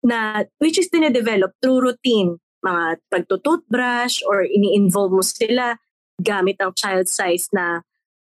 na 0.00 0.48
which 0.58 0.80
is 0.80 0.88
dinedevelop 0.88 1.52
through 1.60 1.80
routine. 1.80 2.40
Mga 2.60 3.00
pagtututbrush 3.08 4.20
or 4.28 4.44
ini-involve 4.44 5.12
mo 5.16 5.24
sila 5.24 5.80
gamit 6.20 6.60
ang 6.60 6.76
child 6.76 7.08
size 7.08 7.48
na 7.50 7.82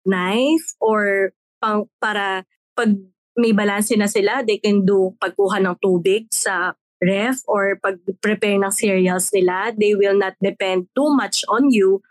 knife 0.08 0.74
or 0.82 1.32
pang, 1.62 1.86
para 2.02 2.48
pag 2.74 2.96
may 3.38 3.54
balanse 3.56 3.96
na 3.96 4.10
sila, 4.10 4.44
they 4.44 4.58
can 4.58 4.84
do 4.84 5.16
pagkuha 5.22 5.62
ng 5.62 5.78
tubig 5.80 6.28
sa 6.34 6.76
ref 7.02 7.42
or 7.50 7.80
pag-prepare 7.82 8.62
ng 8.62 8.74
cereals 8.74 9.34
nila. 9.34 9.74
They 9.74 9.96
will 9.98 10.18
not 10.18 10.38
depend 10.40 10.92
too 10.94 11.10
much 11.16 11.42
on 11.50 11.74
you. 11.74 12.02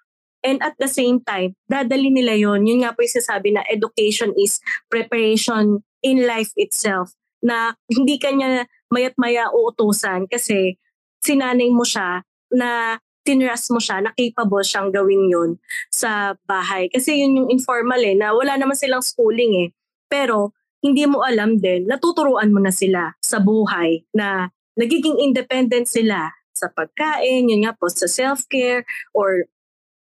And 0.40 0.58
at 0.64 0.74
the 0.80 0.88
same 0.88 1.20
time, 1.20 1.54
dadali 1.68 2.08
nila 2.08 2.32
yon 2.34 2.64
Yun 2.64 2.82
nga 2.82 2.96
po 2.96 3.04
yung 3.04 3.16
sasabi 3.20 3.52
na 3.52 3.62
education 3.68 4.32
is 4.40 4.58
preparation 4.88 5.84
in 6.00 6.24
life 6.24 6.50
itself. 6.56 7.12
Na 7.44 7.76
hindi 7.92 8.16
kanya 8.16 8.64
mayat 8.88 9.14
maya 9.20 9.52
uutusan 9.52 10.26
kasi 10.26 10.80
sinanay 11.20 11.68
mo 11.68 11.84
siya 11.84 12.24
na 12.50 12.98
tinrust 13.24 13.70
mo 13.70 13.78
siya 13.78 14.00
na 14.04 14.10
capable 14.16 14.64
siyang 14.64 14.88
gawin 14.90 15.28
yun 15.28 15.50
sa 15.92 16.34
bahay. 16.48 16.88
Kasi 16.88 17.20
yun 17.20 17.44
yung 17.44 17.48
informal 17.52 18.00
eh, 18.00 18.16
na 18.16 18.32
wala 18.32 18.56
naman 18.56 18.76
silang 18.76 19.04
schooling 19.04 19.52
eh. 19.64 19.68
Pero 20.08 20.56
hindi 20.80 21.04
mo 21.04 21.20
alam 21.20 21.60
din, 21.60 21.84
natuturuan 21.84 22.48
mo 22.50 22.58
na 22.58 22.72
sila 22.72 23.12
sa 23.20 23.38
buhay 23.38 24.00
na 24.16 24.48
nagiging 24.80 25.20
independent 25.20 25.84
sila 25.84 26.32
sa 26.56 26.72
pagkain, 26.72 27.48
yun 27.48 27.64
nga 27.64 27.76
po, 27.76 27.88
sa 27.88 28.08
self-care, 28.08 28.84
or 29.16 29.48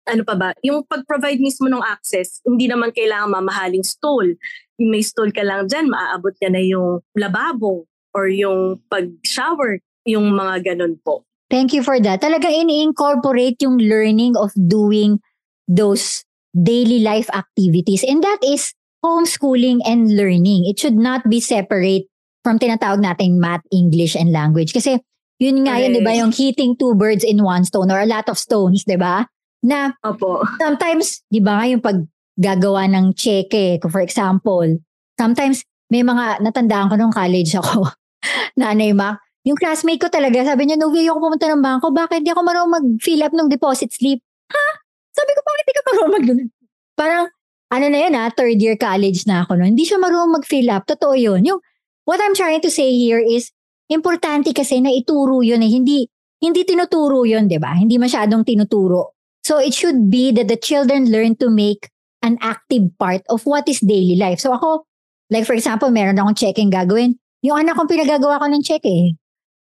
ano 0.06 0.22
pa 0.22 0.34
ba, 0.38 0.48
yung 0.62 0.86
pag-provide 0.86 1.42
mismo 1.42 1.66
ng 1.66 1.82
access, 1.82 2.40
hindi 2.46 2.70
naman 2.70 2.94
kailangan 2.94 3.32
mamahaling 3.32 3.82
stool. 3.82 4.38
Yung 4.78 4.90
may 4.92 5.02
stool 5.02 5.34
ka 5.34 5.42
lang 5.42 5.66
dyan, 5.66 5.90
maaabot 5.90 6.32
ka 6.38 6.48
na 6.48 6.62
yung 6.62 7.02
lababo 7.18 7.90
or 8.14 8.30
yung 8.30 8.80
pag-shower, 8.86 9.82
yung 10.06 10.32
mga 10.32 10.72
ganun 10.72 10.96
po. 11.02 11.26
Thank 11.46 11.72
you 11.72 11.82
for 11.82 11.98
that. 12.02 12.20
Talaga 12.20 12.50
ini-incorporate 12.50 13.62
yung 13.62 13.78
learning 13.78 14.34
of 14.34 14.50
doing 14.56 15.22
those 15.70 16.26
daily 16.50 17.00
life 17.02 17.30
activities. 17.30 18.02
And 18.02 18.22
that 18.22 18.42
is 18.42 18.74
homeschooling 19.04 19.86
and 19.86 20.10
learning. 20.10 20.66
It 20.66 20.82
should 20.82 20.98
not 20.98 21.30
be 21.30 21.38
separate 21.38 22.10
from 22.42 22.58
tinatawag 22.58 22.98
nating 22.98 23.38
math, 23.38 23.62
English, 23.70 24.18
and 24.18 24.34
language. 24.34 24.74
Kasi 24.74 24.98
yun 25.38 25.62
nga 25.68 25.78
yun, 25.78 25.94
di 25.94 26.02
ba, 26.02 26.16
yung 26.16 26.32
hitting 26.32 26.74
two 26.74 26.96
birds 26.96 27.22
in 27.22 27.44
one 27.44 27.62
stone 27.62 27.92
or 27.92 28.00
a 28.00 28.08
lot 28.08 28.26
of 28.26 28.40
stones, 28.40 28.82
di 28.82 28.96
ba? 28.96 29.26
Na 29.62 29.92
Opo. 30.02 30.46
sometimes, 30.58 31.22
di 31.28 31.42
ba 31.42 31.60
nga 31.60 31.66
yung 31.68 31.82
pag 31.82 31.98
gagawa 32.38 32.88
ng 32.88 33.12
cheque, 33.12 33.82
for 33.86 34.00
example, 34.00 34.64
sometimes 35.18 35.62
may 35.92 36.02
mga, 36.02 36.40
natandaan 36.40 36.88
ko 36.88 36.94
nung 36.96 37.14
college 37.14 37.52
ako, 37.56 37.90
nanay 38.60 38.96
Mac, 38.96 39.20
yung 39.46 39.54
classmate 39.54 40.02
ko 40.02 40.10
talaga, 40.10 40.42
sabi 40.42 40.66
niya, 40.66 40.74
no, 40.74 40.90
ako 40.90 41.18
pumunta 41.22 41.46
ng 41.46 41.62
bangko, 41.62 41.94
bakit 41.94 42.26
di 42.26 42.34
ako 42.34 42.42
marunong 42.42 42.72
mag-fill 42.74 43.22
up 43.22 43.30
ng 43.30 43.46
deposit 43.46 43.94
slip? 43.94 44.18
Ha? 44.50 44.66
Sabi 45.14 45.30
ko, 45.38 45.40
bakit 45.46 45.64
di 45.64 45.72
ka 45.72 45.82
marunong 45.86 46.12
mag 46.12 46.26
Parang, 46.98 47.24
ano 47.70 47.86
na 47.86 47.98
yun 48.02 48.14
ha, 48.18 48.26
third 48.34 48.58
year 48.58 48.74
college 48.74 49.22
na 49.22 49.46
ako 49.46 49.54
noon. 49.54 49.78
Hindi 49.78 49.86
siya 49.86 50.02
marunong 50.02 50.42
mag-fill 50.42 50.66
up. 50.74 50.82
Totoo 50.90 51.14
yun. 51.14 51.46
Yung, 51.46 51.62
what 52.10 52.18
I'm 52.18 52.34
trying 52.34 52.58
to 52.66 52.72
say 52.74 52.90
here 52.90 53.22
is, 53.22 53.54
importante 53.86 54.50
kasi 54.50 54.82
na 54.82 54.90
ituro 54.90 55.46
yun 55.46 55.62
eh. 55.62 55.70
Hindi, 55.70 56.10
hindi 56.42 56.66
tinuturo 56.66 57.22
yun, 57.22 57.46
di 57.46 57.62
ba? 57.62 57.70
Hindi 57.78 58.02
masyadong 58.02 58.42
tinuturo. 58.42 59.14
So 59.46 59.62
it 59.62 59.78
should 59.78 60.10
be 60.10 60.34
that 60.34 60.50
the 60.50 60.58
children 60.58 61.06
learn 61.06 61.38
to 61.38 61.46
make 61.46 61.86
an 62.26 62.34
active 62.42 62.90
part 62.98 63.22
of 63.30 63.46
what 63.46 63.70
is 63.70 63.78
daily 63.78 64.18
life. 64.18 64.42
So 64.42 64.58
ako, 64.58 64.90
like 65.30 65.46
for 65.46 65.54
example, 65.54 65.94
meron 65.94 66.18
akong 66.18 66.34
checking 66.34 66.66
gagawin. 66.66 67.14
Yung 67.46 67.62
anak 67.62 67.78
kong 67.78 67.86
pinagagawa 67.86 68.42
ko 68.42 68.50
ng 68.50 68.66
check 68.66 68.82
eh. 68.82 69.14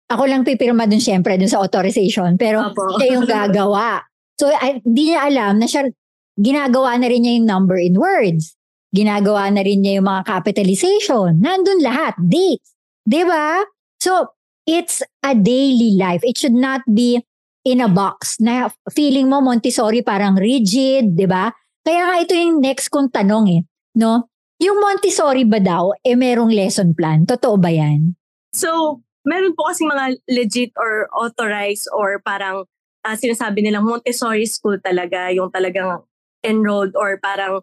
Ako 0.06 0.22
lang 0.30 0.46
pipirma 0.46 0.86
dun 0.86 1.02
syempre 1.02 1.34
dun 1.34 1.50
sa 1.50 1.58
authorization. 1.58 2.38
Pero 2.38 2.70
Opo. 2.70 2.98
siya 2.98 3.18
yung 3.18 3.26
gagawa. 3.26 4.06
So, 4.38 4.52
hindi 4.52 5.10
niya 5.10 5.26
alam 5.26 5.58
na 5.58 5.66
siya, 5.66 5.90
ginagawa 6.38 6.94
na 7.00 7.10
rin 7.10 7.24
niya 7.24 7.32
yung 7.40 7.48
number 7.48 7.80
in 7.80 7.98
words. 7.98 8.54
Ginagawa 8.94 9.50
na 9.50 9.66
rin 9.66 9.82
niya 9.82 9.98
yung 9.98 10.06
mga 10.06 10.22
capitalization. 10.28 11.42
Nandun 11.42 11.82
lahat. 11.82 12.14
Dates. 12.22 12.76
Di 13.02 13.26
ba? 13.26 13.66
So, 13.98 14.36
it's 14.68 15.02
a 15.26 15.34
daily 15.34 15.98
life. 15.98 16.22
It 16.22 16.38
should 16.38 16.54
not 16.54 16.86
be 16.86 17.22
in 17.66 17.82
a 17.82 17.90
box 17.90 18.38
na 18.38 18.70
feeling 18.94 19.26
mo 19.26 19.42
Montessori 19.42 20.06
parang 20.06 20.38
rigid, 20.38 21.18
di 21.18 21.26
ba? 21.26 21.50
Kaya 21.82 22.02
nga 22.06 22.16
ito 22.22 22.34
yung 22.34 22.62
next 22.62 22.94
kong 22.94 23.10
tanong 23.10 23.46
eh. 23.50 23.62
No? 23.98 24.30
Yung 24.62 24.78
Montessori 24.78 25.42
ba 25.42 25.58
daw, 25.58 25.90
eh 26.02 26.14
merong 26.14 26.54
lesson 26.54 26.94
plan? 26.94 27.26
Totoo 27.26 27.58
ba 27.58 27.74
yan? 27.74 28.14
So, 28.54 29.02
meron 29.26 29.52
po 29.58 29.66
kasi 29.66 29.82
mga 29.82 30.22
legit 30.30 30.72
or 30.78 31.10
authorized 31.10 31.90
or 31.90 32.22
parang 32.22 32.64
uh, 33.02 33.16
sinasabi 33.18 33.60
nilang 33.60 33.84
Montessori 33.84 34.46
school 34.46 34.78
talaga, 34.78 35.34
yung 35.34 35.50
talagang 35.50 36.06
enrolled 36.46 36.94
or 36.94 37.18
parang 37.18 37.60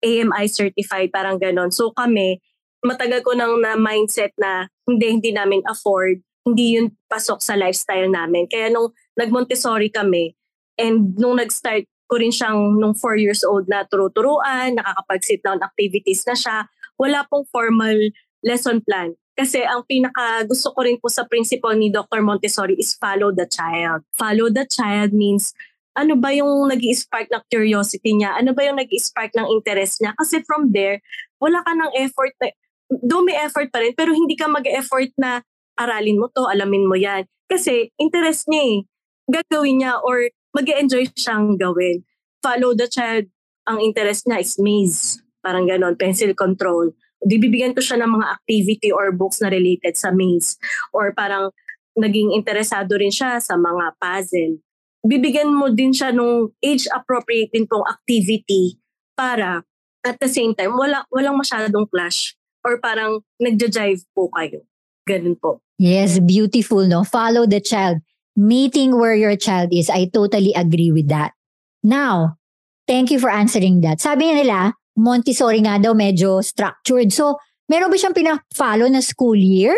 AMI 0.00 0.48
certified, 0.48 1.12
parang 1.12 1.36
ganon. 1.36 1.70
So 1.70 1.92
kami, 1.92 2.40
matagal 2.82 3.22
ko 3.22 3.36
nang 3.36 3.60
na 3.60 3.76
mindset 3.76 4.32
na 4.40 4.66
hindi, 4.88 5.20
hindi 5.20 5.30
namin 5.30 5.62
afford, 5.68 6.24
hindi 6.42 6.80
yun 6.80 6.96
pasok 7.06 7.38
sa 7.38 7.54
lifestyle 7.54 8.10
namin. 8.10 8.50
Kaya 8.50 8.72
nung 8.72 8.90
nag-Montessori 9.14 9.92
kami, 9.92 10.34
and 10.80 11.14
nung 11.20 11.38
nag-start 11.38 11.86
ko 12.10 12.18
rin 12.18 12.34
siyang 12.34 12.76
nung 12.76 12.96
4 12.96 13.16
years 13.20 13.46
old 13.46 13.68
na 13.70 13.86
turo-turuan, 13.86 14.74
nakakapag-sit 14.74 15.40
down 15.44 15.62
activities 15.62 16.26
na 16.26 16.34
siya, 16.34 16.56
wala 16.98 17.24
pong 17.30 17.46
formal 17.48 17.96
lesson 18.42 18.82
plan. 18.82 19.14
Kasi 19.42 19.58
ang 19.66 19.82
pinaka 19.82 20.46
gusto 20.46 20.70
ko 20.70 20.86
rin 20.86 21.02
po 21.02 21.10
sa 21.10 21.26
principle 21.26 21.74
ni 21.74 21.90
Dr. 21.90 22.22
Montessori 22.22 22.78
is 22.78 22.94
follow 22.94 23.34
the 23.34 23.42
child. 23.42 24.06
Follow 24.14 24.46
the 24.46 24.62
child 24.70 25.10
means 25.10 25.50
ano 25.98 26.14
ba 26.14 26.30
yung 26.30 26.70
nag 26.70 26.78
spark 26.94 27.26
ng 27.26 27.42
curiosity 27.50 28.14
niya? 28.14 28.38
Ano 28.38 28.54
ba 28.54 28.62
yung 28.62 28.78
nag 28.78 28.86
spark 29.02 29.34
ng 29.34 29.50
interest 29.50 29.98
niya? 29.98 30.14
Kasi 30.14 30.46
from 30.46 30.70
there, 30.70 31.02
wala 31.42 31.58
ka 31.66 31.74
ng 31.74 31.90
effort. 32.06 32.30
Na, 32.38 32.54
do 33.02 33.26
may 33.26 33.34
effort 33.34 33.66
pa 33.74 33.82
rin, 33.82 33.90
pero 33.98 34.14
hindi 34.14 34.38
ka 34.38 34.46
mag-effort 34.46 35.10
na 35.18 35.42
aralin 35.74 36.22
mo 36.22 36.30
to, 36.30 36.46
alamin 36.46 36.86
mo 36.86 36.94
yan. 36.94 37.26
Kasi 37.50 37.90
interest 37.98 38.46
niya 38.46 38.62
eh. 38.62 38.78
Gagawin 39.26 39.82
niya 39.82 39.98
or 40.06 40.30
mag 40.54 40.70
enjoy 40.70 41.10
siyang 41.18 41.58
gawin. 41.58 42.06
Follow 42.38 42.78
the 42.78 42.86
child. 42.86 43.26
Ang 43.66 43.82
interest 43.82 44.30
niya 44.30 44.38
is 44.38 44.54
maze. 44.62 45.18
Parang 45.42 45.66
ganon, 45.66 45.98
pencil 45.98 46.30
control 46.38 46.94
bibigyan 47.26 47.74
ko 47.74 47.80
siya 47.80 48.02
ng 48.02 48.10
mga 48.18 48.26
activity 48.34 48.90
or 48.90 49.10
books 49.14 49.38
na 49.40 49.48
related 49.50 49.94
sa 49.94 50.10
maze. 50.10 50.58
Or 50.90 51.14
parang 51.14 51.50
naging 51.94 52.32
interesado 52.34 52.96
rin 52.98 53.12
siya 53.12 53.38
sa 53.38 53.54
mga 53.54 53.94
puzzle. 54.00 54.58
Bibigyan 55.02 55.50
mo 55.50 55.70
din 55.70 55.90
siya 55.90 56.14
nung 56.14 56.54
age-appropriate 56.62 57.50
din 57.50 57.66
tong 57.66 57.82
activity 57.86 58.78
para 59.18 59.66
at 60.02 60.18
the 60.18 60.30
same 60.30 60.54
time, 60.54 60.74
wala, 60.74 61.06
walang 61.10 61.38
masyadong 61.38 61.86
clash 61.90 62.34
or 62.66 62.78
parang 62.78 63.22
nagja-jive 63.38 64.02
po 64.14 64.30
kayo. 64.34 64.62
Ganun 65.06 65.38
po. 65.38 65.62
Yes, 65.78 66.18
beautiful, 66.22 66.86
no? 66.86 67.02
Follow 67.02 67.46
the 67.46 67.58
child. 67.58 67.98
Meeting 68.38 68.98
where 68.98 69.18
your 69.18 69.34
child 69.34 69.74
is. 69.74 69.90
I 69.90 70.06
totally 70.06 70.54
agree 70.54 70.94
with 70.94 71.10
that. 71.10 71.34
Now, 71.82 72.38
thank 72.86 73.10
you 73.10 73.18
for 73.18 73.30
answering 73.30 73.82
that. 73.82 73.98
Sabi 73.98 74.30
nila, 74.30 74.78
Montessori 74.96 75.64
nga 75.64 75.80
daw 75.80 75.96
medyo 75.96 76.44
structured. 76.44 77.12
So, 77.12 77.40
meron 77.68 77.88
ba 77.88 77.96
siyang 77.96 78.16
pina-follow 78.16 78.88
na 78.92 79.00
school 79.00 79.36
year? 79.38 79.72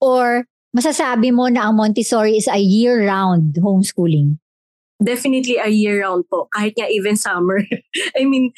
Or 0.00 0.44
masasabi 0.76 1.32
mo 1.32 1.48
na 1.48 1.68
ang 1.68 1.76
Montessori 1.76 2.36
is 2.36 2.48
a 2.48 2.60
year-round 2.60 3.56
homeschooling? 3.60 4.36
Definitely 5.00 5.56
a 5.56 5.72
year-round 5.72 6.28
po. 6.28 6.48
Kahit 6.52 6.76
nga 6.76 6.92
even 6.92 7.16
summer. 7.16 7.64
I 8.18 8.28
mean, 8.28 8.52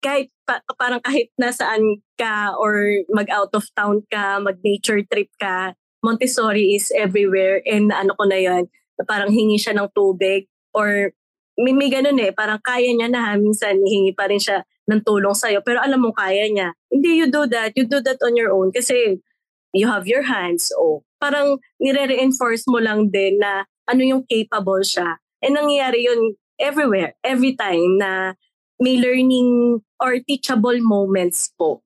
kahit 0.00 0.32
pa, 0.48 0.64
parang 0.80 1.04
kahit 1.04 1.30
nasaan 1.36 2.00
ka 2.16 2.56
or 2.56 3.04
mag-out 3.12 3.52
of 3.52 3.68
town 3.76 4.02
ka, 4.08 4.40
mag-nature 4.40 5.04
trip 5.04 5.28
ka, 5.36 5.76
Montessori 6.02 6.74
is 6.74 6.90
everywhere 6.96 7.62
and 7.62 7.94
ano 7.94 8.16
ko 8.18 8.26
na 8.26 8.40
yan, 8.40 8.66
parang 9.06 9.30
hingi 9.30 9.54
siya 9.54 9.78
ng 9.78 9.94
tubig 9.94 10.50
or 10.74 11.14
may, 11.54 11.70
may 11.70 11.92
ganun 11.92 12.18
eh, 12.18 12.34
parang 12.34 12.58
kaya 12.58 12.90
niya 12.90 13.06
na 13.06 13.38
minsan 13.38 13.78
hihingi 13.78 14.10
pa 14.16 14.26
rin 14.26 14.42
siya 14.42 14.66
ng 14.90 15.02
tulong 15.06 15.34
sa'yo, 15.34 15.62
pero 15.62 15.78
alam 15.78 16.02
mo 16.02 16.10
kaya 16.10 16.48
niya. 16.50 16.74
Hindi 16.90 17.22
you 17.22 17.28
do 17.30 17.46
that, 17.46 17.74
you 17.78 17.86
do 17.86 18.02
that 18.02 18.18
on 18.22 18.34
your 18.34 18.50
own 18.50 18.74
kasi 18.74 19.22
you 19.72 19.86
have 19.86 20.06
your 20.06 20.26
hands. 20.26 20.70
Oh, 20.74 21.06
parang 21.22 21.62
nire-reinforce 21.78 22.66
mo 22.66 22.82
lang 22.82 23.08
din 23.14 23.38
na 23.38 23.64
ano 23.86 24.02
yung 24.02 24.22
capable 24.26 24.82
siya. 24.82 25.22
And 25.42 25.58
nangyayari 25.58 26.06
yun 26.06 26.34
everywhere, 26.58 27.14
every 27.22 27.54
time 27.58 27.98
na 27.98 28.38
may 28.82 28.98
learning 28.98 29.82
or 30.02 30.18
teachable 30.22 30.78
moments 30.82 31.50
po. 31.54 31.82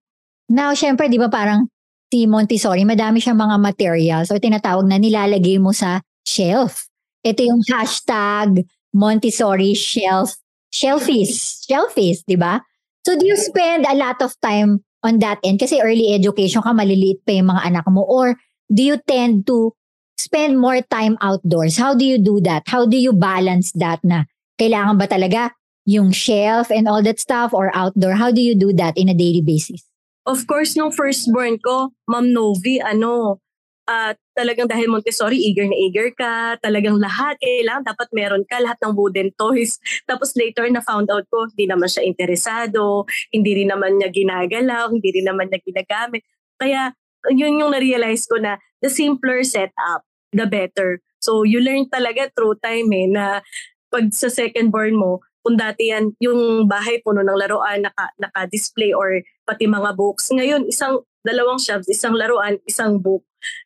Now, 0.49 0.73
syempre, 0.73 1.13
di 1.13 1.21
ba 1.21 1.29
parang 1.29 1.69
si 2.09 2.25
Montessori, 2.25 2.87
madami 2.89 3.21
siyang 3.21 3.37
mga 3.37 3.57
materials 3.61 4.29
o 4.33 4.41
tinatawag 4.41 4.87
na 4.89 4.97
nilalagay 4.97 5.61
mo 5.61 5.77
sa 5.77 6.01
shelf. 6.25 6.89
Ito 7.27 7.43
yung 7.45 7.63
hashtag 7.69 8.65
Montessori 8.97 9.77
shelf, 9.77 10.39
shelfies, 10.73 11.67
shelfies, 11.67 12.25
di 12.25 12.39
ba? 12.39 12.63
So 13.07 13.15
do 13.15 13.23
you 13.23 13.39
spend 13.39 13.87
a 13.87 13.95
lot 13.95 14.19
of 14.19 14.35
time 14.43 14.83
on 15.07 15.23
that 15.23 15.39
end? 15.47 15.63
Kasi 15.63 15.79
early 15.79 16.11
education 16.11 16.59
ka, 16.59 16.75
maliliit 16.75 17.23
pa 17.23 17.39
yung 17.39 17.55
mga 17.55 17.63
anak 17.63 17.87
mo. 17.87 18.03
Or 18.03 18.35
do 18.67 18.83
you 18.83 18.99
tend 19.07 19.47
to 19.47 19.71
spend 20.19 20.59
more 20.59 20.83
time 20.83 21.15
outdoors? 21.23 21.79
How 21.79 21.95
do 21.95 22.03
you 22.03 22.19
do 22.19 22.43
that? 22.43 22.67
How 22.67 22.83
do 22.83 22.99
you 22.99 23.15
balance 23.15 23.71
that 23.79 24.03
na 24.03 24.27
kailangan 24.59 24.99
ba 24.99 25.07
talaga 25.07 25.55
yung 25.87 26.11
shelf 26.11 26.67
and 26.75 26.91
all 26.91 26.99
that 27.07 27.23
stuff 27.23 27.55
or 27.55 27.71
outdoor? 27.79 28.19
How 28.19 28.35
do 28.35 28.43
you 28.43 28.59
do 28.59 28.75
that 28.75 28.99
in 28.99 29.07
a 29.07 29.15
daily 29.15 29.39
basis? 29.39 29.87
Of 30.27 30.51
course, 30.51 30.75
nung 30.75 30.91
firstborn 30.91 31.63
ko, 31.63 31.95
Ma'am 32.11 32.35
Novi, 32.35 32.83
ano, 32.83 33.39
at 33.87 34.19
talagang 34.35 34.67
dahil 34.67 34.91
Montessori, 34.91 35.39
eager 35.39 35.63
na 35.71 35.79
eager 35.79 36.11
ka, 36.11 36.59
talagang 36.59 36.99
lahat, 36.99 37.39
kailangan 37.39 37.87
dapat 37.87 38.09
meron 38.11 38.43
ka, 38.43 38.59
lahat 38.59 38.75
ng 38.83 38.99
wooden 38.99 39.31
toys. 39.39 39.79
Tapos 40.11 40.35
later 40.35 40.67
na 40.75 40.83
found 40.83 41.07
out 41.07 41.23
ko, 41.31 41.47
hindi 41.55 41.71
naman 41.71 41.87
siya 41.87 42.03
interesado, 42.03 43.07
hindi 43.31 43.63
rin 43.63 43.71
naman 43.71 44.03
niya 44.03 44.11
ginagalaw, 44.11 44.91
hindi 44.91 45.15
rin 45.15 45.31
naman 45.31 45.55
niya 45.55 45.63
ginagamit. 45.63 46.27
Kaya 46.59 46.99
yun 47.31 47.63
yung 47.63 47.71
na-realize 47.71 48.27
ko 48.27 48.43
na 48.43 48.59
the 48.83 48.91
simpler 48.91 49.47
setup, 49.47 50.03
the 50.35 50.51
better. 50.51 50.99
So 51.23 51.47
you 51.47 51.63
learn 51.63 51.87
talaga 51.87 52.35
through 52.35 52.59
time 52.59 52.91
eh, 52.91 53.07
na 53.07 53.41
pag 53.87 54.11
sa 54.11 54.27
second 54.27 54.75
born 54.75 54.99
mo, 54.99 55.23
kung 55.47 55.55
dati 55.55 55.95
yan, 55.95 56.11
yung 56.19 56.67
bahay 56.67 56.99
puno 57.07 57.23
ng 57.23 57.39
laruan, 57.39 57.87
naka, 57.87 58.11
naka-display 58.19 58.91
or 58.91 59.23
pati 59.47 59.71
mga 59.71 59.95
books. 59.95 60.35
Ngayon, 60.35 60.67
isang, 60.67 61.07
dalawang 61.23 61.63
shelves, 61.63 61.87
isang 61.87 62.19
laruan, 62.19 62.59
isang 62.67 62.99
book. 62.99 63.23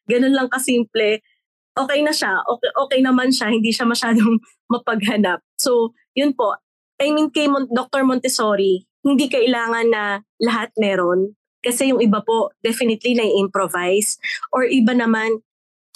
Ganun 0.08 0.34
lang 0.34 0.49
kasimple. 0.49 1.22
Okay 1.76 2.00
na 2.02 2.12
siya. 2.12 2.42
Okay, 2.44 2.70
okay 2.75 3.00
naman 3.00 3.30
siya. 3.30 3.49
Hindi 3.50 3.70
siya 3.70 3.87
masyadong 3.87 4.38
mapaghanap. 4.72 5.40
So, 5.56 5.94
yun 6.14 6.34
po. 6.34 6.58
I 7.00 7.14
mean, 7.14 7.32
kay 7.32 7.49
Mon- 7.49 7.70
Dr. 7.70 8.04
Montessori, 8.04 8.84
hindi 9.00 9.26
kailangan 9.32 9.87
na 9.88 10.20
lahat 10.37 10.75
meron. 10.76 11.32
Kasi 11.60 11.92
yung 11.92 12.00
iba 12.00 12.20
po, 12.25 12.52
definitely 12.64 13.16
na-improvise. 13.16 14.20
Or 14.52 14.64
iba 14.64 14.92
naman, 14.92 15.40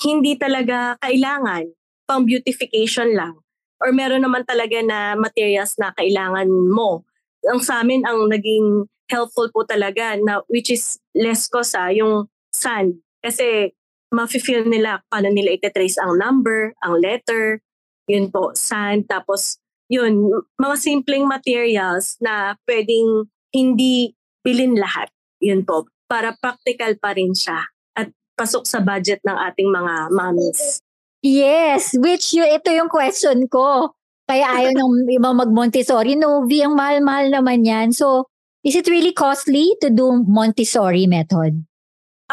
hindi 0.01 0.37
talaga 0.37 0.97
kailangan. 1.01 1.73
Pang 2.05 2.25
beautification 2.29 3.17
lang. 3.17 3.41
Or 3.81 3.93
meron 3.93 4.25
naman 4.25 4.45
talaga 4.49 4.81
na 4.81 5.17
materials 5.17 5.77
na 5.77 5.93
kailangan 5.93 6.49
mo. 6.49 7.05
Ang 7.45 7.61
sa 7.61 7.85
amin, 7.85 8.05
ang 8.05 8.29
naging 8.29 8.89
helpful 9.09 9.49
po 9.53 9.69
talaga, 9.69 10.17
na, 10.17 10.41
which 10.49 10.73
is 10.73 10.97
less 11.13 11.49
cost 11.49 11.77
ah, 11.77 11.93
yung 11.93 12.29
sand. 12.53 13.04
Kasi 13.25 13.73
ma-feel 14.13 14.69
nila 14.69 15.01
paano 15.09 15.33
nila 15.33 15.57
ite-trace 15.57 15.97
ang 15.97 16.21
number, 16.21 16.77
ang 16.85 17.01
letter, 17.01 17.65
yun 18.05 18.29
po, 18.29 18.53
sand. 18.53 19.09
Tapos, 19.09 19.57
yun, 19.89 20.29
mga 20.61 20.77
simpleng 20.77 21.25
materials 21.25 22.21
na 22.21 22.61
pwedeng 22.69 23.33
hindi 23.57 24.13
bilin 24.45 24.77
lahat. 24.77 25.09
Yun 25.41 25.65
po, 25.65 25.89
para 26.05 26.37
practical 26.37 26.95
pa 27.01 27.17
rin 27.17 27.33
siya 27.33 27.65
at 27.97 28.13
pasok 28.37 28.69
sa 28.69 28.85
budget 28.85 29.25
ng 29.25 29.35
ating 29.35 29.73
mga 29.73 29.95
mommies. 30.13 30.85
Yes, 31.25 31.97
which 31.97 32.37
you, 32.37 32.45
ito 32.45 32.69
yung 32.69 32.93
question 32.93 33.49
ko. 33.49 33.97
Kaya 34.29 34.45
ayaw 34.45 34.73
ng 34.77 35.09
ibang 35.17 35.41
mag-Montessori. 35.41 36.21
No, 36.21 36.45
V, 36.45 36.53
ang 36.61 36.77
mahal-mahal 36.77 37.33
naman 37.33 37.65
yan. 37.65 37.97
So, 37.97 38.29
is 38.61 38.77
it 38.77 38.89
really 38.89 39.17
costly 39.17 39.73
to 39.81 39.89
do 39.89 40.13
Montessori 40.29 41.09
method? 41.09 41.65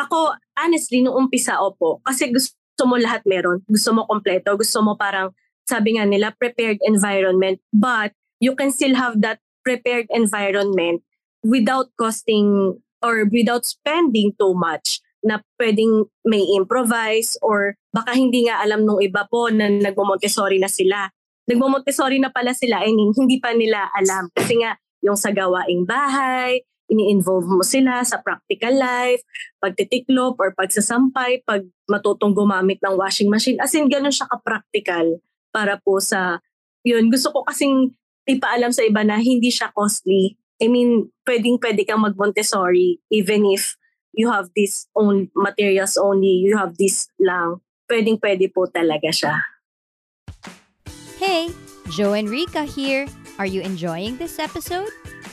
Ako, 0.01 0.34
honestly, 0.58 1.05
nung 1.05 1.27
umpisa, 1.27 1.62
opo. 1.62 2.01
Kasi 2.01 2.34
gusto 2.34 2.84
mo 2.89 2.98
lahat 2.98 3.22
meron. 3.29 3.62
Gusto 3.70 3.93
mo 3.93 4.10
kompleto. 4.10 4.58
Gusto 4.58 4.81
mo 4.81 4.98
parang, 4.98 5.29
sabi 5.70 5.98
nga 5.98 6.05
nila, 6.10 6.34
prepared 6.34 6.81
environment. 6.81 7.62
But, 7.70 8.17
you 8.41 8.58
can 8.58 8.74
still 8.74 8.98
have 8.98 9.22
that 9.22 9.38
prepared 9.62 10.10
environment 10.10 11.05
without 11.46 11.93
costing 11.96 12.81
or 13.05 13.29
without 13.29 13.65
spending 13.65 14.34
too 14.41 14.58
much 14.58 15.01
na 15.22 15.38
pwedeng 15.62 16.10
may 16.25 16.41
improvise 16.58 17.38
or 17.46 17.77
baka 17.93 18.17
hindi 18.17 18.50
nga 18.50 18.58
alam 18.65 18.81
nung 18.81 18.98
iba 18.98 19.29
po 19.29 19.53
na 19.53 19.70
nagmo-Montessori 19.70 20.57
na 20.57 20.66
sila. 20.66 21.14
Nagmo-Montessori 21.46 22.18
na 22.18 22.33
pala 22.33 22.57
sila, 22.57 22.81
mean, 22.81 23.14
hindi 23.14 23.37
pa 23.37 23.53
nila 23.53 23.85
alam. 23.94 24.33
Kasi 24.33 24.57
nga, 24.57 24.74
yung 25.05 25.18
sa 25.18 25.29
gawaing 25.29 25.85
bahay, 25.85 26.66
ini-involve 26.92 27.48
mo 27.48 27.64
sila 27.64 28.04
sa 28.04 28.20
practical 28.20 28.75
life, 28.75 29.24
pagtitiklop 29.64 30.36
or 30.38 30.51
pagsasampay, 30.51 31.42
pag 31.48 31.64
matutong 31.88 32.36
gumamit 32.36 32.84
ng 32.84 33.00
washing 33.00 33.32
machine. 33.32 33.56
As 33.64 33.72
in, 33.72 33.88
ganun 33.88 34.12
siya 34.12 34.27
ka-practical 34.27 35.24
para 35.56 35.80
po 35.80 36.04
sa, 36.04 36.44
yun, 36.84 37.08
gusto 37.08 37.32
ko 37.32 37.48
kasing 37.48 37.96
ipaalam 38.27 38.75
sa 38.75 38.84
iba 38.84 39.01
na 39.08 39.18
hindi 39.24 39.48
siya 39.48 39.72
costly. 39.72 40.36
I 40.62 40.70
mean, 40.70 41.10
pwedeng 41.25 41.58
pwede 41.58 41.88
kang 41.88 42.04
mag-Montessori 42.04 43.01
even 43.10 43.50
if 43.50 43.80
you 44.14 44.30
have 44.30 44.51
this 44.54 44.86
own 44.94 45.32
materials 45.34 45.98
only, 45.98 46.44
you 46.44 46.60
have 46.60 46.77
this 46.77 47.08
lang. 47.18 47.64
Pwedeng 47.88 48.20
pwede 48.22 48.51
po 48.51 48.68
talaga 48.68 49.10
siya. 49.10 49.42
Hey, 51.18 51.50
Joe 51.90 52.14
and 52.14 52.30
Rika 52.30 52.68
here. 52.68 53.08
Are 53.40 53.50
you 53.50 53.62
enjoying 53.66 54.22
this 54.22 54.38
episode? 54.38 54.92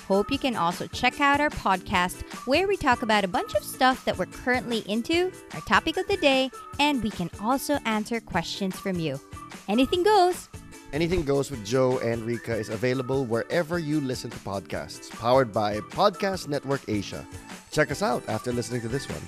Hope 0.09 0.33
you 0.33 0.39
can 0.39 0.57
also 0.57 0.87
check 0.87 1.21
out 1.21 1.39
our 1.39 1.51
podcast 1.51 2.25
where 2.47 2.67
we 2.67 2.79
talk 2.79 3.03
about 3.03 3.25
a 3.25 3.29
bunch 3.29 3.55
of 3.55 3.63
stuff 3.63 4.07
that 4.07 4.17
we're 4.17 4.25
currently 4.25 4.79
into, 4.89 5.31
our 5.53 5.61
topic 5.61 5.99
of 5.99 6.09
the 6.09 6.17
day, 6.17 6.51
and 6.81 7.03
we 7.03 7.11
can 7.11 7.31
also 7.43 7.77
answer 7.85 8.19
questions 8.19 8.75
from 8.81 8.99
you. 8.99 9.21
Anything 9.69 10.03
goes. 10.03 10.49
Anything 10.95 11.23
Goes 11.23 11.51
with 11.51 11.61
Joe 11.67 11.99
and 11.99 12.25
Rika 12.25 12.57
is 12.57 12.71
available 12.71 13.27
wherever 13.27 13.79
you 13.79 14.01
listen 14.01 14.31
to 14.31 14.39
podcasts, 14.39 15.11
powered 15.11 15.53
by 15.53 15.81
Podcast 15.93 16.49
Network 16.49 16.81
Asia. 16.89 17.27
Check 17.71 17.91
us 17.91 18.01
out 18.01 18.25
after 18.27 18.51
listening 18.51 18.81
to 18.81 18.89
this 18.89 19.05
one. 19.05 19.21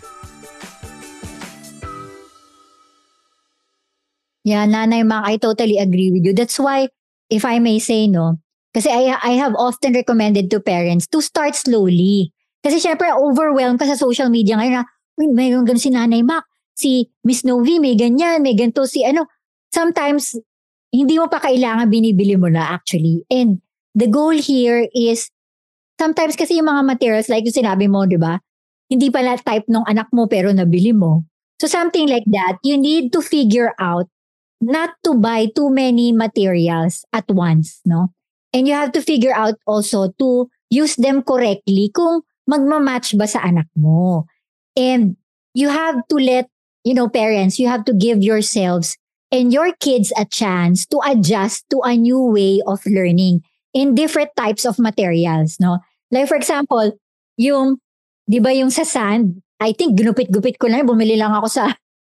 Yeah, 4.44 4.64
Nanay 4.64 5.04
Mac, 5.04 5.26
I 5.26 5.36
totally 5.36 5.76
agree 5.76 6.10
with 6.10 6.24
you. 6.24 6.32
That's 6.32 6.58
why, 6.58 6.88
if 7.28 7.44
I 7.44 7.58
may 7.58 7.78
say, 7.78 8.08
no, 8.08 8.40
kasi 8.70 8.86
I, 8.86 9.18
I 9.18 9.34
have 9.38 9.58
often 9.58 9.94
recommended 9.94 10.50
to 10.54 10.62
parents 10.62 11.10
to 11.10 11.18
start 11.18 11.58
slowly. 11.58 12.30
Kasi 12.62 12.78
syempre, 12.78 13.10
overwhelmed 13.10 13.82
ka 13.82 13.88
sa 13.88 13.98
social 13.98 14.30
media 14.30 14.54
ngayon 14.54 14.82
na, 14.82 14.84
uy, 15.18 15.26
mayroon 15.32 15.66
ganun 15.66 15.82
si 15.82 15.90
Nanay 15.90 16.22
Mac, 16.22 16.46
si 16.76 17.10
Miss 17.26 17.42
Novi, 17.42 17.82
may 17.82 17.98
ganyan, 17.98 18.44
may 18.44 18.54
ganito, 18.54 18.86
si 18.86 19.02
ano. 19.02 19.26
Sometimes, 19.74 20.38
hindi 20.94 21.18
mo 21.18 21.26
pa 21.26 21.42
kailangan 21.42 21.90
binibili 21.90 22.38
mo 22.38 22.46
na 22.46 22.70
actually. 22.70 23.26
And 23.30 23.58
the 23.94 24.06
goal 24.06 24.34
here 24.38 24.86
is, 24.94 25.30
sometimes 25.98 26.38
kasi 26.38 26.58
yung 26.58 26.70
mga 26.70 26.82
materials, 26.86 27.28
like 27.30 27.46
yung 27.46 27.58
sinabi 27.58 27.90
mo, 27.90 28.06
di 28.06 28.18
ba? 28.18 28.38
Hindi 28.90 29.10
pala 29.10 29.38
type 29.38 29.66
ng 29.66 29.86
anak 29.86 30.10
mo 30.14 30.26
pero 30.26 30.50
nabili 30.50 30.94
mo. 30.94 31.26
So 31.58 31.66
something 31.66 32.06
like 32.06 32.26
that, 32.34 32.58
you 32.62 32.78
need 32.78 33.12
to 33.14 33.20
figure 33.22 33.74
out 33.78 34.06
not 34.60 34.96
to 35.04 35.14
buy 35.16 35.48
too 35.52 35.70
many 35.70 36.12
materials 36.12 37.04
at 37.14 37.24
once, 37.30 37.80
no? 37.86 38.12
And 38.52 38.66
you 38.66 38.74
have 38.74 38.92
to 38.92 39.02
figure 39.02 39.34
out 39.34 39.54
also 39.66 40.10
to 40.18 40.50
use 40.70 40.96
them 40.96 41.22
correctly 41.22 41.90
kung 41.94 42.22
magmamatch 42.50 43.14
ba 43.14 43.26
sa 43.26 43.42
anak 43.46 43.70
mo. 43.78 44.26
And 44.74 45.14
you 45.54 45.70
have 45.70 46.02
to 46.10 46.16
let, 46.18 46.50
you 46.82 46.94
know, 46.94 47.08
parents, 47.08 47.58
you 47.58 47.70
have 47.70 47.84
to 47.86 47.94
give 47.94 48.22
yourselves 48.22 48.98
and 49.30 49.54
your 49.54 49.70
kids 49.78 50.12
a 50.18 50.26
chance 50.26 50.86
to 50.90 50.98
adjust 51.06 51.66
to 51.70 51.78
a 51.86 51.94
new 51.94 52.18
way 52.18 52.58
of 52.66 52.82
learning 52.86 53.42
in 53.74 53.94
different 53.94 54.34
types 54.34 54.66
of 54.66 54.78
materials, 54.78 55.58
no? 55.62 55.78
Like 56.10 56.26
for 56.26 56.34
example, 56.34 56.98
yung, 57.38 57.78
di 58.26 58.42
ba 58.42 58.50
yung 58.50 58.70
sa 58.70 58.82
sand, 58.82 59.38
I 59.62 59.70
think 59.70 59.94
ginupit-gupit 59.94 60.58
ko 60.58 60.66
lang, 60.66 60.90
bumili 60.90 61.14
lang 61.14 61.30
ako 61.30 61.46
sa 61.46 61.64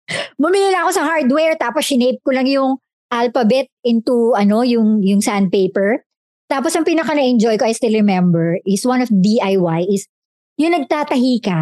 bumili 0.42 0.70
lang 0.70 0.86
ako 0.86 0.92
sa 1.02 1.06
hardware 1.08 1.58
tapos 1.60 1.84
shinape 1.90 2.22
ko 2.22 2.32
lang 2.32 2.48
yung 2.48 2.78
alphabet 3.10 3.68
into 3.84 4.36
ano 4.36 4.62
yung 4.62 5.02
yung 5.02 5.24
sandpaper. 5.24 6.04
Tapos 6.48 6.72
ang 6.76 6.88
pinaka 6.88 7.12
na-enjoy 7.12 7.60
ko 7.60 7.68
I 7.68 7.76
still 7.76 7.96
remember 7.96 8.56
is 8.64 8.88
one 8.88 9.04
of 9.04 9.12
DIY 9.12 9.92
is 9.92 10.08
yung 10.56 10.74
nagtatahi 10.74 11.44
ka. 11.44 11.62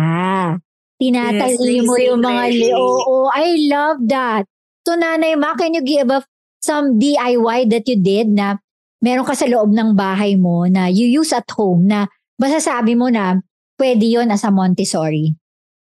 Tinatahi 1.02 1.58
Yes, 1.60 1.84
mo 1.84 1.96
yung 2.00 2.22
mga 2.22 2.44
li-. 2.54 2.72
Oo, 2.72 3.28
I 3.34 3.68
love 3.68 4.00
that. 4.08 4.46
So 4.86 4.94
Nanay 4.96 5.36
Ma, 5.36 5.58
can 5.58 5.74
you 5.74 5.84
give 5.84 6.08
us 6.14 6.24
some 6.62 7.02
DIY 7.02 7.70
that 7.74 7.86
you 7.90 7.98
did 7.98 8.32
na 8.32 8.62
meron 9.04 9.26
ka 9.26 9.34
sa 9.34 9.50
loob 9.50 9.74
ng 9.74 9.98
bahay 9.98 10.38
mo 10.38 10.66
na 10.70 10.88
you 10.88 11.06
use 11.06 11.34
at 11.36 11.46
home 11.54 11.90
na 11.90 12.10
masasabi 12.42 12.94
mo 12.98 13.10
na 13.10 13.42
pwede 13.78 14.06
yon 14.08 14.32
as 14.32 14.46
a 14.48 14.54
Montessori? 14.54 15.36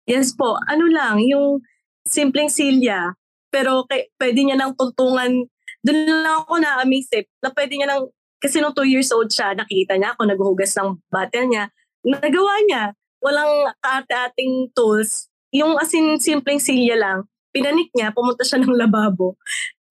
Yes 0.05 0.35
po, 0.35 0.59
ano 0.67 0.91
lang, 0.91 1.23
yung 1.23 1.63
simpleng 2.03 2.51
silya, 2.51 3.15
pero 3.51 3.87
kay, 3.87 4.11
pwede 4.19 4.41
niya 4.43 4.57
nang 4.59 4.75
tuntungan, 4.75 5.47
doon 5.81 5.99
lang 6.07 6.45
ako 6.45 6.59
na-amaze 6.61 7.11
eh, 7.15 7.25
na 7.41 7.51
pwede 7.55 7.73
niya 7.79 7.89
nang, 7.89 8.05
kasi 8.41 8.59
nung 8.59 8.75
2 8.75 8.89
years 8.89 9.13
old 9.13 9.29
siya, 9.29 9.53
nakita 9.53 10.01
niya 10.01 10.17
ako 10.17 10.27
naghuhugas 10.27 10.73
ng 10.81 10.97
bottle 11.13 11.47
niya, 11.47 11.69
nagawa 12.03 12.55
niya, 12.65 12.85
walang 13.21 13.69
kaate-ating 13.85 14.73
tools, 14.73 15.29
yung 15.53 15.77
asin 15.77 16.17
simpleng 16.17 16.59
silya 16.59 16.97
lang, 16.97 17.29
pinanik 17.53 17.93
niya, 17.93 18.11
pumunta 18.17 18.43
siya 18.43 18.61
ng 18.65 18.75
lababo. 18.75 19.37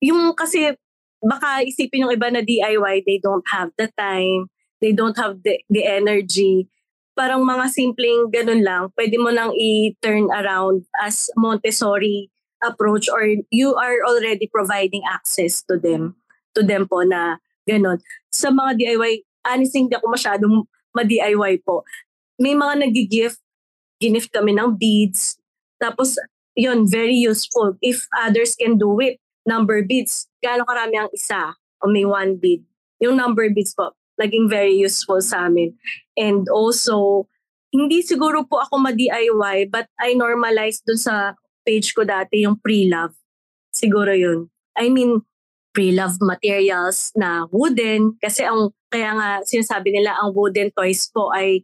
Yung 0.02 0.34
kasi, 0.34 0.74
baka 1.22 1.62
isipin 1.62 2.04
yung 2.04 2.14
iba 2.14 2.28
na 2.28 2.42
DIY, 2.42 3.06
they 3.06 3.22
don't 3.22 3.46
have 3.54 3.70
the 3.78 3.86
time, 3.94 4.50
they 4.82 4.90
don't 4.90 5.14
have 5.14 5.38
the, 5.46 5.62
the 5.70 5.86
energy, 5.86 6.66
parang 7.14 7.44
mga 7.44 7.68
simpleng 7.70 8.32
ganun 8.32 8.64
lang, 8.64 8.82
pwede 8.96 9.16
mo 9.20 9.30
nang 9.30 9.52
i-turn 9.52 10.32
around 10.32 10.88
as 11.04 11.28
Montessori 11.36 12.32
approach 12.64 13.08
or 13.08 13.24
you 13.52 13.76
are 13.76 14.00
already 14.04 14.48
providing 14.48 15.04
access 15.08 15.64
to 15.64 15.80
them 15.80 16.16
to 16.56 16.64
them 16.64 16.84
po 16.88 17.04
na 17.04 17.40
ganon. 17.68 18.00
Sa 18.30 18.50
mga 18.54 18.78
DIY, 18.78 19.26
honestly 19.46 19.86
hindi 19.86 19.94
ako 19.98 20.06
masyadong 20.10 20.54
ma-DIY 20.94 21.62
po. 21.62 21.86
May 22.40 22.56
mga 22.56 22.86
nag-gift, 22.86 23.38
ginift 24.00 24.32
kami 24.32 24.56
ng 24.56 24.74
beads. 24.74 25.36
Tapos, 25.76 26.16
yun, 26.56 26.88
very 26.88 27.14
useful. 27.14 27.76
If 27.84 28.08
others 28.16 28.56
can 28.56 28.80
do 28.80 28.98
it, 28.98 29.20
number 29.44 29.84
beads, 29.84 30.26
gaano 30.40 30.64
karami 30.64 30.96
ang 30.98 31.10
isa 31.12 31.54
o 31.84 31.88
may 31.88 32.04
one 32.04 32.36
bead. 32.40 32.64
Yung 33.00 33.16
number 33.16 33.48
beads 33.52 33.76
po, 33.76 33.92
naging 34.20 34.48
very 34.48 34.76
useful 34.76 35.20
sa 35.20 35.48
amin. 35.48 35.72
And 36.16 36.48
also, 36.52 37.28
hindi 37.70 38.02
siguro 38.02 38.44
po 38.44 38.60
ako 38.60 38.82
ma-DIY 38.82 39.70
but 39.70 39.86
I 39.96 40.18
normalized 40.18 40.84
dun 40.84 40.98
sa 40.98 41.38
page 41.64 41.94
ko 41.94 42.04
dati 42.04 42.44
yung 42.44 42.58
pre-love. 42.58 43.14
Siguro 43.70 44.10
yun. 44.12 44.50
I 44.74 44.90
mean, 44.90 45.22
pre-love 45.70 46.18
materials 46.18 47.14
na 47.14 47.46
wooden 47.54 48.18
kasi 48.18 48.42
ang 48.42 48.74
kaya 48.90 49.14
nga 49.14 49.28
sinasabi 49.46 49.94
nila 49.94 50.18
ang 50.18 50.34
wooden 50.34 50.74
toys 50.74 51.06
po 51.14 51.30
ay 51.30 51.62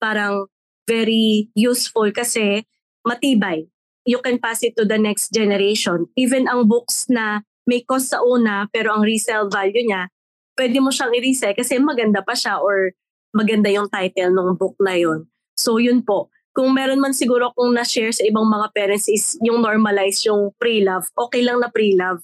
parang 0.00 0.48
very 0.88 1.52
useful 1.54 2.08
kasi 2.10 2.64
matibay. 3.06 3.68
You 4.02 4.18
can 4.18 4.42
pass 4.42 4.66
it 4.66 4.74
to 4.80 4.84
the 4.88 4.98
next 4.98 5.30
generation. 5.30 6.10
Even 6.18 6.50
ang 6.50 6.66
books 6.66 7.06
na 7.06 7.46
may 7.68 7.86
cost 7.86 8.10
sa 8.10 8.18
una 8.24 8.66
pero 8.72 8.90
ang 8.90 9.06
resale 9.06 9.46
value 9.46 9.86
niya, 9.86 10.10
pwede 10.58 10.82
mo 10.82 10.90
siyang 10.90 11.14
i-resell 11.14 11.54
kasi 11.54 11.78
maganda 11.78 12.24
pa 12.24 12.34
siya 12.34 12.58
or 12.58 12.96
maganda 13.30 13.70
yung 13.70 13.86
title 13.88 14.34
ng 14.34 14.58
book 14.58 14.74
na 14.82 14.98
yon. 14.98 15.28
So 15.54 15.78
yun 15.78 16.02
po. 16.02 16.32
Kung 16.52 16.76
meron 16.76 17.00
man 17.00 17.16
siguro 17.16 17.48
kung 17.56 17.72
na-share 17.72 18.12
sa 18.12 18.28
ibang 18.28 18.44
mga 18.44 18.76
parents 18.76 19.08
is 19.08 19.40
yung 19.40 19.64
normalize 19.64 20.20
yung 20.28 20.52
pre-love, 20.60 21.08
okay 21.16 21.40
lang 21.40 21.64
na 21.64 21.72
pre-love. 21.72 22.20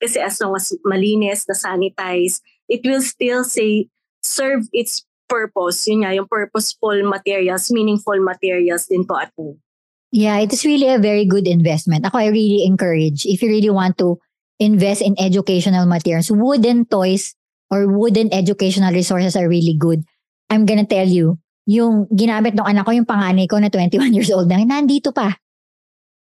Kasi 0.00 0.18
as 0.18 0.40
long 0.40 0.56
as 0.56 0.72
malinis, 0.82 1.44
na 1.44 1.54
sanitize, 1.54 2.40
it 2.68 2.80
will 2.82 3.04
still 3.04 3.44
say 3.44 3.92
serve 4.24 4.64
its 4.72 5.04
purpose. 5.28 5.86
Yun 5.86 6.02
nga, 6.02 6.16
yung 6.16 6.26
purposeful 6.26 7.04
materials, 7.04 7.70
meaningful 7.70 8.18
materials 8.18 8.88
din 8.88 9.04
po 9.04 9.20
at 9.20 9.30
home. 9.36 9.60
Yeah, 10.10 10.42
it 10.42 10.50
is 10.50 10.66
really 10.66 10.90
a 10.90 10.98
very 10.98 11.22
good 11.22 11.46
investment. 11.46 12.02
Ako, 12.02 12.18
I 12.18 12.34
really 12.34 12.66
encourage, 12.66 13.22
if 13.28 13.38
you 13.44 13.48
really 13.48 13.70
want 13.70 13.94
to 14.02 14.18
invest 14.58 15.06
in 15.06 15.14
educational 15.22 15.86
materials, 15.86 16.34
wooden 16.34 16.84
toys 16.84 17.38
or 17.70 17.86
wooden 17.86 18.34
educational 18.34 18.90
resources 18.90 19.38
are 19.38 19.46
really 19.46 19.78
good. 19.78 20.02
I'm 20.50 20.66
gonna 20.66 20.84
tell 20.84 21.06
you, 21.06 21.38
yung 21.70 22.10
ginamit 22.10 22.58
ng 22.58 22.66
anak 22.66 22.82
ko, 22.82 22.90
yung 22.90 23.06
panganay 23.06 23.46
ko 23.46 23.62
na 23.62 23.70
21 23.70 24.10
years 24.10 24.34
old 24.34 24.50
na, 24.50 24.58
nandito 24.58 25.14
pa. 25.14 25.38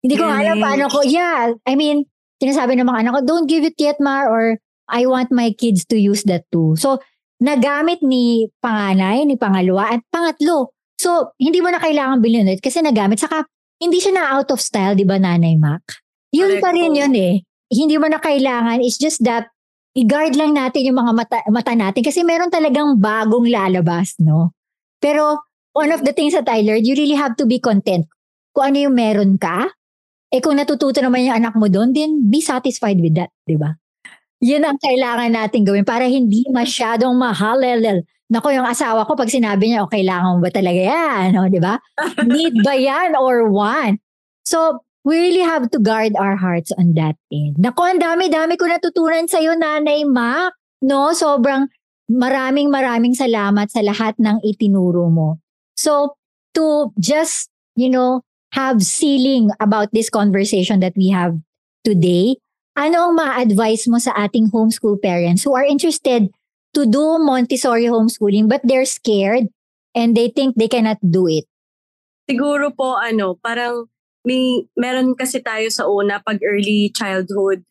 Hindi 0.02 0.18
ko 0.18 0.26
alam 0.26 0.58
paano 0.58 0.90
ko, 0.90 1.06
yeah, 1.06 1.54
I 1.70 1.78
mean, 1.78 2.10
sinasabi 2.42 2.76
ng 2.76 2.88
mga 2.88 3.00
anak 3.06 3.14
ko, 3.16 3.22
don't 3.24 3.48
give 3.50 3.64
it 3.64 3.78
yet, 3.80 4.00
Mar, 4.00 4.28
or 4.28 4.60
I 4.90 5.06
want 5.10 5.34
my 5.34 5.52
kids 5.56 5.86
to 5.90 5.98
use 5.98 6.24
that 6.30 6.46
too. 6.52 6.78
So, 6.78 7.02
nagamit 7.42 8.06
ni 8.06 8.52
panganay, 8.64 9.26
ni 9.26 9.36
pangalawa, 9.36 9.98
at 9.98 10.02
pangatlo. 10.14 10.76
So, 10.96 11.36
hindi 11.42 11.60
mo 11.60 11.74
na 11.74 11.82
kailangan 11.82 12.24
bilhin 12.24 12.48
ulit 12.48 12.64
kasi 12.64 12.80
nagamit. 12.80 13.20
Saka, 13.20 13.44
hindi 13.82 14.00
siya 14.00 14.16
na 14.16 14.24
out 14.40 14.50
of 14.56 14.64
style, 14.64 14.96
di 14.96 15.04
ba, 15.04 15.20
Nanay 15.20 15.60
Mac? 15.60 15.84
Yun 16.32 16.60
Correct 16.60 16.64
pa 16.64 16.70
rin 16.72 16.96
yun 16.96 17.16
eh. 17.16 17.44
Hindi 17.68 17.96
mo 18.00 18.08
na 18.08 18.24
kailangan. 18.24 18.80
It's 18.80 18.96
just 18.96 19.24
that, 19.28 19.52
i-guard 19.96 20.36
lang 20.36 20.56
natin 20.56 20.88
yung 20.88 21.00
mga 21.00 21.12
mata, 21.16 21.40
mata 21.52 21.72
natin 21.72 22.04
kasi 22.04 22.24
meron 22.24 22.52
talagang 22.52 23.00
bagong 23.00 23.48
lalabas, 23.48 24.16
no? 24.20 24.52
Pero, 25.00 25.44
one 25.76 25.92
of 25.92 26.08
the 26.08 26.16
things 26.16 26.32
that 26.32 26.48
I 26.48 26.64
learned, 26.64 26.88
you 26.88 26.96
really 26.96 27.20
have 27.20 27.36
to 27.40 27.48
be 27.48 27.60
content. 27.60 28.08
Kung 28.56 28.72
ano 28.72 28.88
yung 28.88 28.96
meron 28.96 29.36
ka, 29.36 29.72
eh 30.36 30.44
kung 30.44 30.60
natututo 30.60 31.00
naman 31.00 31.24
yung 31.24 31.40
anak 31.40 31.56
mo 31.56 31.72
doon, 31.72 31.96
then 31.96 32.28
be 32.28 32.44
satisfied 32.44 33.00
with 33.00 33.16
that, 33.16 33.32
di 33.48 33.56
ba? 33.56 33.72
Yun 34.44 34.68
ang 34.68 34.76
kailangan 34.76 35.32
natin 35.32 35.64
gawin 35.64 35.88
para 35.88 36.04
hindi 36.12 36.44
masyadong 36.52 37.16
mahal. 37.16 37.64
Nako, 38.28 38.52
yung 38.52 38.68
asawa 38.68 39.08
ko, 39.08 39.16
pag 39.16 39.32
sinabi 39.32 39.72
niya, 39.72 39.88
oh, 39.88 39.92
kailangan 39.92 40.38
mo 40.38 40.40
ba 40.44 40.52
talaga 40.52 40.82
yan? 40.82 41.26
No, 41.40 41.48
di 41.48 41.62
ba? 41.64 41.80
Need 42.28 42.60
ba 42.66 42.76
yan 42.76 43.16
or 43.16 43.48
want? 43.48 44.04
So, 44.44 44.84
we 45.06 45.22
really 45.22 45.46
have 45.46 45.72
to 45.72 45.80
guard 45.80 46.18
our 46.20 46.36
hearts 46.36 46.74
on 46.76 46.98
that 47.00 47.16
end. 47.32 47.62
Nako, 47.62 47.86
ang 47.86 48.02
dami-dami 48.02 48.60
ko 48.60 48.68
natutunan 48.68 49.30
sa'yo, 49.30 49.56
Nanay 49.56 50.04
Mac. 50.04 50.52
No, 50.84 51.16
sobrang 51.16 51.72
maraming 52.12 52.70
maraming 52.70 53.16
salamat 53.16 53.72
sa 53.72 53.82
lahat 53.82 54.18
ng 54.20 54.42
itinuro 54.44 55.08
mo. 55.08 55.40
So, 55.78 56.18
to 56.58 56.92
just, 56.98 57.50
you 57.78 57.88
know, 57.90 58.26
have 58.56 58.80
sealing 58.82 59.52
about 59.60 59.92
this 59.92 60.08
conversation 60.08 60.80
that 60.80 60.96
we 60.96 61.12
have 61.12 61.36
today, 61.84 62.40
ano 62.80 63.12
ang 63.12 63.14
ma-advise 63.20 63.84
mo 63.92 64.00
sa 64.00 64.16
ating 64.16 64.48
homeschool 64.56 64.96
parents 64.96 65.44
who 65.44 65.52
are 65.52 65.68
interested 65.68 66.32
to 66.72 66.88
do 66.88 67.20
Montessori 67.20 67.92
homeschooling 67.92 68.48
but 68.48 68.64
they're 68.64 68.88
scared 68.88 69.52
and 69.92 70.16
they 70.16 70.32
think 70.32 70.56
they 70.56 70.72
cannot 70.72 71.00
do 71.04 71.28
it? 71.28 71.44
Siguro 72.26 72.72
po 72.72 72.96
ano, 72.96 73.36
parang 73.38 73.92
may 74.24 74.66
meron 74.74 75.14
kasi 75.14 75.44
tayo 75.44 75.68
sa 75.70 75.86
una 75.86 76.24
pag 76.24 76.40
early 76.42 76.90
childhood 76.96 77.62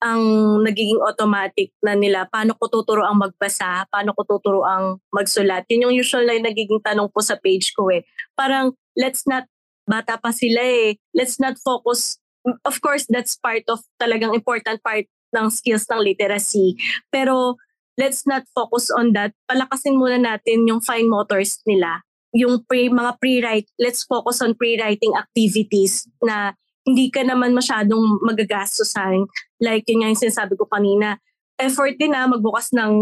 ang 0.00 0.24
nagiging 0.64 0.98
automatic 1.04 1.76
na 1.84 1.92
nila 1.92 2.24
paano 2.24 2.56
ko 2.56 2.72
tuturo 2.72 3.04
ang 3.04 3.20
magbasa, 3.20 3.84
paano 3.92 4.16
ko 4.16 4.24
tuturo 4.24 4.64
ang 4.64 4.96
magsulat. 5.12 5.68
Yun 5.68 5.92
yung 5.92 5.94
usual 6.00 6.24
na 6.24 6.32
yung 6.32 6.48
nagiging 6.48 6.80
tanong 6.80 7.12
po 7.12 7.20
sa 7.20 7.36
page 7.36 7.76
ko 7.76 7.92
eh. 7.92 8.08
Parang 8.32 8.72
let's 8.96 9.28
not 9.28 9.44
bata 9.90 10.14
pa 10.22 10.30
sila 10.30 10.62
eh. 10.62 10.94
Let's 11.10 11.42
not 11.42 11.58
focus 11.58 12.22
of 12.64 12.80
course 12.80 13.04
that's 13.10 13.36
part 13.36 13.66
of 13.68 13.84
talagang 14.00 14.32
important 14.32 14.80
part 14.80 15.04
ng 15.34 15.46
skills 15.50 15.86
ng 15.90 16.00
literacy. 16.02 16.78
Pero 17.10 17.58
let's 17.98 18.26
not 18.26 18.46
focus 18.54 18.90
on 18.90 19.12
that. 19.12 19.36
Palakasin 19.46 19.98
muna 19.98 20.18
natin 20.18 20.66
yung 20.66 20.80
fine 20.80 21.06
motors 21.06 21.60
nila. 21.66 22.02
Yung 22.30 22.62
pre, 22.64 22.86
mga 22.88 23.18
pre-write, 23.18 23.68
let's 23.78 24.06
focus 24.06 24.38
on 24.40 24.54
pre-writing 24.54 25.14
activities 25.18 26.06
na 26.22 26.54
hindi 26.86 27.10
ka 27.10 27.26
naman 27.26 27.52
masyadong 27.52 28.22
magagastosan. 28.24 29.26
Like 29.60 29.84
yun 29.90 30.02
nga 30.02 30.10
yung 30.10 30.22
sinasabi 30.22 30.54
ko 30.56 30.64
kanina, 30.66 31.18
effort 31.60 31.94
din 32.00 32.14
na 32.16 32.30
magbukas 32.30 32.72
ng 32.72 32.94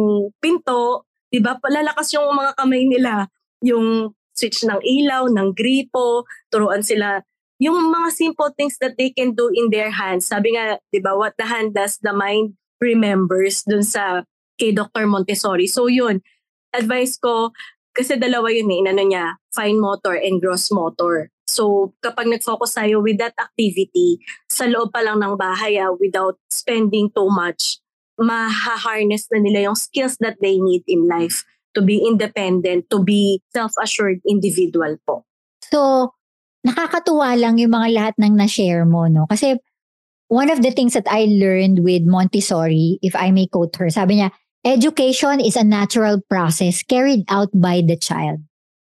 pinto, 0.43 1.07
di 1.31 1.39
ba? 1.39 1.57
Palalakas 1.61 2.11
yung 2.17 2.35
mga 2.35 2.53
kamay 2.59 2.85
nila, 2.89 3.31
yung 3.63 4.13
switch 4.39 4.63
ng 4.63 4.79
ilaw, 4.79 5.27
ng 5.27 5.51
gripo, 5.59 6.23
turuan 6.55 6.87
sila 6.87 7.27
yung 7.59 7.91
mga 7.91 8.09
simple 8.15 8.55
things 8.55 8.79
that 8.79 8.95
they 8.95 9.11
can 9.11 9.35
do 9.35 9.51
in 9.51 9.69
their 9.75 9.91
hands. 9.91 10.31
Sabi 10.31 10.55
nga, 10.55 10.79
di 10.95 11.03
ba, 11.03 11.19
what 11.19 11.35
the 11.35 11.47
hand 11.47 11.75
does, 11.75 11.99
the 11.99 12.15
mind 12.15 12.55
remembers 12.79 13.67
dun 13.67 13.83
sa 13.83 14.23
kay 14.55 14.71
Dr. 14.71 15.11
Montessori. 15.11 15.67
So 15.67 15.91
yun, 15.91 16.23
advice 16.71 17.19
ko, 17.19 17.51
kasi 17.91 18.15
dalawa 18.15 18.55
yun 18.55 18.71
eh, 18.71 18.79
inano 18.87 19.03
niya, 19.03 19.27
fine 19.51 19.79
motor 19.83 20.15
and 20.15 20.39
gross 20.39 20.71
motor. 20.71 21.35
So 21.51 21.95
kapag 21.99 22.31
nag-focus 22.31 22.79
tayo 22.79 23.03
with 23.03 23.19
that 23.19 23.35
activity, 23.35 24.23
sa 24.47 24.71
loob 24.71 24.95
pa 24.95 25.03
lang 25.03 25.19
ng 25.19 25.35
bahay 25.35 25.83
ah, 25.83 25.91
without 25.91 26.39
spending 26.47 27.11
too 27.11 27.27
much, 27.27 27.83
maha-harness 28.19 29.27
na 29.35 29.43
nila 29.43 29.71
yung 29.71 29.79
skills 29.79 30.19
that 30.23 30.39
they 30.39 30.63
need 30.63 30.87
in 30.87 31.11
life 31.11 31.43
to 31.75 31.83
be 31.83 32.01
independent, 32.05 32.89
to 32.91 33.03
be 33.03 33.43
self-assured 33.53 34.21
individual 34.29 34.97
po. 35.07 35.25
So, 35.69 36.13
nakakatuwa 36.65 37.39
lang 37.39 37.59
yung 37.59 37.73
mga 37.73 37.89
lahat 37.95 38.15
ng 38.19 38.35
na-share 38.37 38.85
mo, 38.85 39.07
no? 39.07 39.27
Kasi 39.29 39.57
one 40.29 40.51
of 40.51 40.63
the 40.63 40.71
things 40.71 40.93
that 40.95 41.09
I 41.09 41.27
learned 41.29 41.85
with 41.85 42.05
Montessori, 42.05 42.99
if 43.03 43.17
I 43.17 43.31
may 43.31 43.47
quote 43.47 43.77
her, 43.77 43.91
sabi 43.91 44.21
niya, 44.21 44.31
education 44.65 45.41
is 45.41 45.57
a 45.57 45.65
natural 45.65 46.21
process 46.29 46.83
carried 46.83 47.25
out 47.29 47.49
by 47.55 47.83
the 47.85 47.97
child. 47.97 48.45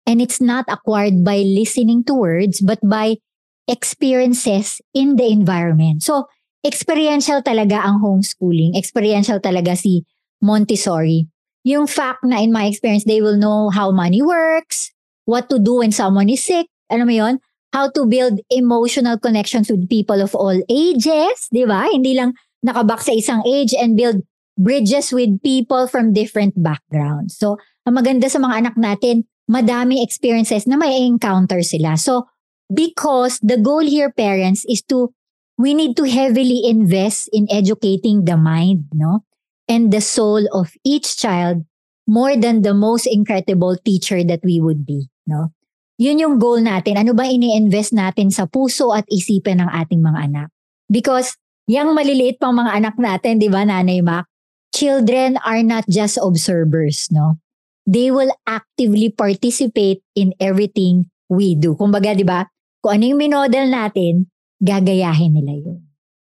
And 0.10 0.21
it's 0.21 0.41
not 0.41 0.65
acquired 0.67 1.21
by 1.23 1.45
listening 1.45 2.03
to 2.10 2.17
words, 2.17 2.62
but 2.62 2.82
by 2.82 3.21
experiences 3.69 4.82
in 4.93 5.15
the 5.17 5.29
environment. 5.29 6.01
So, 6.01 6.25
experiential 6.65 7.45
talaga 7.45 7.86
ang 7.86 8.01
homeschooling. 8.01 8.73
Experiential 8.73 9.38
talaga 9.38 9.77
si 9.77 10.01
Montessori. 10.41 11.29
Yung 11.63 11.88
fact 11.88 12.24
na 12.24 12.39
in 12.39 12.52
my 12.52 12.65
experience, 12.65 13.04
they 13.04 13.22
will 13.22 13.36
know 13.36 13.69
how 13.69 13.91
money 13.91 14.22
works, 14.22 14.91
what 15.26 15.50
to 15.50 15.60
do 15.60 15.84
when 15.84 15.91
someone 15.91 16.30
is 16.30 16.43
sick, 16.43 16.67
ano 16.89 17.06
mo 17.06 17.13
yun? 17.13 17.36
How 17.69 17.91
to 17.93 18.10
build 18.10 18.41
emotional 18.50 19.22
connections 19.22 19.69
with 19.69 19.86
people 19.89 20.24
of 20.26 20.34
all 20.34 20.58
ages, 20.72 21.52
di 21.54 21.69
ba? 21.69 21.86
Hindi 21.86 22.17
lang 22.17 22.34
nakabak 22.65 23.06
sa 23.06 23.13
isang 23.13 23.45
age 23.45 23.78
and 23.78 23.93
build 23.93 24.26
bridges 24.58 25.13
with 25.13 25.39
people 25.45 25.86
from 25.86 26.12
different 26.12 26.58
backgrounds. 26.58 27.38
So, 27.38 27.62
ang 27.86 27.95
maganda 27.95 28.28
sa 28.28 28.41
mga 28.41 28.56
anak 28.65 28.76
natin, 28.76 29.30
madaming 29.48 30.04
experiences 30.04 30.67
na 30.67 30.76
may 30.76 31.06
encounter 31.06 31.62
sila. 31.62 31.95
So, 31.95 32.28
because 32.67 33.39
the 33.39 33.58
goal 33.58 33.86
here, 33.86 34.12
parents, 34.12 34.65
is 34.67 34.82
to, 34.89 35.13
we 35.58 35.74
need 35.74 35.95
to 35.98 36.10
heavily 36.10 36.65
invest 36.67 37.30
in 37.32 37.48
educating 37.50 38.26
the 38.26 38.36
mind, 38.36 38.89
no? 38.91 39.24
And 39.69 39.93
the 39.93 40.01
soul 40.01 40.49
of 40.49 40.73
each 40.82 41.21
child 41.21 41.63
more 42.10 42.34
than 42.34 42.65
the 42.65 42.73
most 42.73 43.05
incredible 43.05 43.77
teacher 43.86 44.25
that 44.25 44.41
we 44.41 44.58
would 44.58 44.82
be, 44.82 45.13
no? 45.29 45.53
Yun 46.01 46.17
yung 46.17 46.36
goal 46.41 46.58
natin. 46.58 46.97
Ano 46.97 47.13
ba 47.13 47.29
ini-invest 47.29 47.93
natin 47.93 48.34
sa 48.34 48.49
puso 48.49 48.89
at 48.95 49.05
isipan 49.13 49.62
ng 49.62 49.69
ating 49.69 50.01
mga 50.01 50.19
anak? 50.25 50.47
Because 50.89 51.38
yung 51.69 51.93
maliliit 51.93 52.41
pang 52.41 52.58
mga 52.58 52.71
anak 52.82 52.95
natin, 52.97 53.38
di 53.38 53.45
ba, 53.45 53.62
Nanay 53.62 54.01
Mac? 54.01 54.25
Children 54.73 55.38
are 55.45 55.62
not 55.62 55.86
just 55.86 56.17
observers, 56.17 57.12
no? 57.13 57.38
They 57.86 58.10
will 58.10 58.34
actively 58.49 59.13
participate 59.13 60.01
in 60.17 60.34
everything 60.41 61.13
we 61.29 61.53
do. 61.53 61.77
Kumbaga, 61.77 62.17
di 62.17 62.25
ba, 62.25 62.47
kung 62.82 62.97
ano 62.97 63.03
yung 63.13 63.21
minodel 63.21 63.69
natin, 63.69 64.34
gagayahin 64.63 65.36
nila 65.36 65.53
yun. 65.62 65.79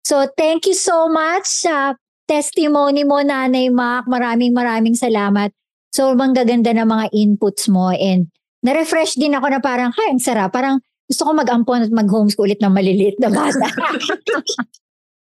So, 0.04 0.28
thank 0.36 0.68
you 0.68 0.76
so 0.76 1.08
much 1.08 1.48
sa 1.48 1.96
testimony 2.26 3.04
mo, 3.04 3.20
Nanay 3.22 3.70
Mac. 3.70 4.08
Maraming 4.08 4.56
maraming 4.56 4.96
salamat. 4.96 5.52
So, 5.94 6.18
manggaganda 6.18 6.74
na 6.74 6.90
mga 6.90 7.14
inputs 7.14 7.70
mo 7.70 7.94
and 7.94 8.34
na-refresh 8.66 9.20
din 9.20 9.38
ako 9.38 9.54
na 9.54 9.60
parang, 9.62 9.92
hay, 9.94 10.10
ang 10.10 10.24
sarap. 10.24 10.50
Parang 10.50 10.82
gusto 11.06 11.22
ko 11.28 11.32
mag-ampon 11.36 11.86
at 11.86 11.92
mag-homeschool 11.94 12.50
ulit 12.50 12.64
ng 12.64 12.74
maliliit 12.74 13.20
na 13.22 13.30
bata. 13.30 13.68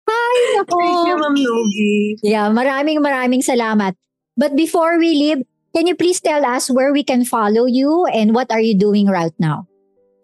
Ay, 0.04 0.36
nako. 0.56 0.78
Thank 0.78 1.08
you, 1.08 1.16
Ma'am 1.16 1.36
Novi. 1.36 1.94
Yeah, 2.20 2.48
maraming 2.52 3.00
maraming 3.00 3.42
salamat. 3.44 3.96
But 4.36 4.56
before 4.56 5.00
we 5.00 5.16
leave, 5.16 5.44
can 5.72 5.88
you 5.88 5.96
please 5.96 6.20
tell 6.20 6.44
us 6.44 6.70
where 6.70 6.92
we 6.92 7.02
can 7.02 7.24
follow 7.24 7.64
you 7.64 8.06
and 8.12 8.32
what 8.36 8.52
are 8.52 8.60
you 8.60 8.76
doing 8.76 9.08
right 9.08 9.34
now? 9.40 9.66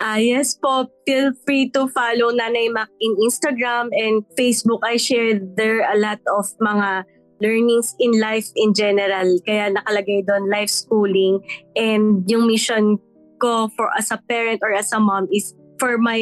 Ah, 0.01 0.17
yes 0.17 0.57
po. 0.57 0.89
Feel 1.05 1.37
free 1.45 1.69
to 1.77 1.85
follow 1.93 2.33
Nanay 2.33 2.73
Mac 2.73 2.89
in 3.05 3.13
Instagram 3.21 3.93
and 3.93 4.25
Facebook. 4.33 4.81
I 4.81 4.97
share 4.97 5.37
there 5.37 5.85
a 5.85 5.97
lot 6.01 6.25
of 6.33 6.49
mga 6.57 7.05
learnings 7.45 7.93
in 8.01 8.17
life 8.17 8.49
in 8.57 8.73
general. 8.73 9.29
Kaya 9.45 9.77
nakalagay 9.77 10.25
doon 10.25 10.49
life 10.49 10.73
schooling. 10.73 11.45
And 11.77 12.25
yung 12.25 12.49
mission 12.49 12.97
ko 13.41 13.69
for 13.77 13.93
as 13.93 14.09
a 14.09 14.21
parent 14.25 14.65
or 14.65 14.73
as 14.73 14.89
a 14.93 15.01
mom 15.01 15.29
is 15.29 15.53
for 15.77 16.01
my 16.01 16.21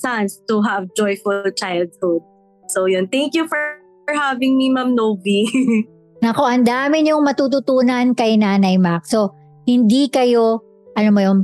sons 0.00 0.40
to 0.48 0.64
have 0.64 0.88
joyful 0.96 1.44
childhood. 1.52 2.24
So 2.72 2.88
yun. 2.88 3.08
Thank 3.12 3.36
you 3.36 3.44
for, 3.48 3.80
having 4.10 4.58
me, 4.58 4.70
Ma'am 4.74 4.98
Novi. 4.98 5.46
Nako, 6.24 6.42
ang 6.44 6.66
dami 6.66 7.06
niyong 7.06 7.22
matututunan 7.22 8.12
kay 8.12 8.34
Nanay 8.34 8.74
Mac. 8.74 9.06
So, 9.06 9.32
hindi 9.64 10.10
kayo, 10.10 10.60
ano 10.98 11.08
mo 11.14 11.20
yung, 11.22 11.40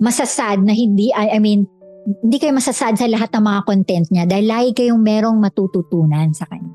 masasad 0.00 0.64
na 0.64 0.72
hindi, 0.72 1.12
I, 1.12 1.36
I 1.36 1.38
mean, 1.38 1.68
hindi 2.24 2.40
kayo 2.40 2.56
masasad 2.56 2.96
sa 2.96 3.06
lahat 3.06 3.30
ng 3.36 3.44
mga 3.44 3.60
content 3.68 4.06
niya 4.08 4.24
dahil 4.24 4.46
lagi 4.48 4.70
kayong 4.72 5.04
merong 5.04 5.36
matututunan 5.38 6.32
sa 6.32 6.48
kanya. 6.48 6.72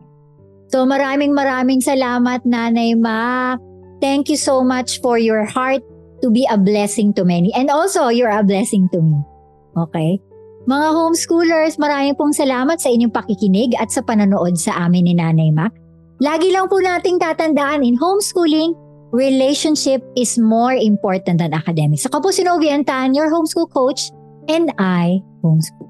So, 0.70 0.86
maraming 0.86 1.34
maraming 1.34 1.82
salamat, 1.82 2.46
Nanay 2.46 2.98
Mac. 2.98 3.62
Thank 4.02 4.30
you 4.30 4.38
so 4.38 4.62
much 4.62 5.02
for 5.02 5.18
your 5.18 5.46
heart 5.46 5.82
to 6.22 6.30
be 6.30 6.46
a 6.50 6.58
blessing 6.58 7.14
to 7.18 7.26
many. 7.26 7.54
And 7.54 7.70
also, 7.70 8.10
you're 8.10 8.34
a 8.34 8.46
blessing 8.46 8.90
to 8.94 9.02
me. 9.02 9.18
Okay? 9.78 10.22
Mga 10.66 10.88
homeschoolers, 10.98 11.78
maraming 11.78 12.18
pong 12.18 12.34
salamat 12.34 12.82
sa 12.82 12.90
inyong 12.90 13.14
pakikinig 13.14 13.78
at 13.78 13.94
sa 13.94 14.02
pananood 14.02 14.58
sa 14.58 14.90
amin 14.90 15.06
ni 15.06 15.14
Nanay 15.14 15.54
Mac. 15.54 15.74
Lagi 16.18 16.50
lang 16.50 16.66
po 16.72 16.82
nating 16.82 17.22
tatandaan 17.22 17.86
in 17.86 18.00
homeschooling, 18.00 18.74
relationship 19.16 20.04
is 20.20 20.38
more 20.38 20.76
important 20.76 21.40
than 21.40 21.56
academics. 21.56 22.06
Ako 22.06 22.20
po 22.20 22.30
si 22.30 22.44
Novi 22.44 22.68
Antan, 22.68 23.16
your 23.16 23.32
homeschool 23.32 23.72
coach, 23.72 24.12
and 24.52 24.76
I 24.78 25.24
homeschool. 25.40 25.90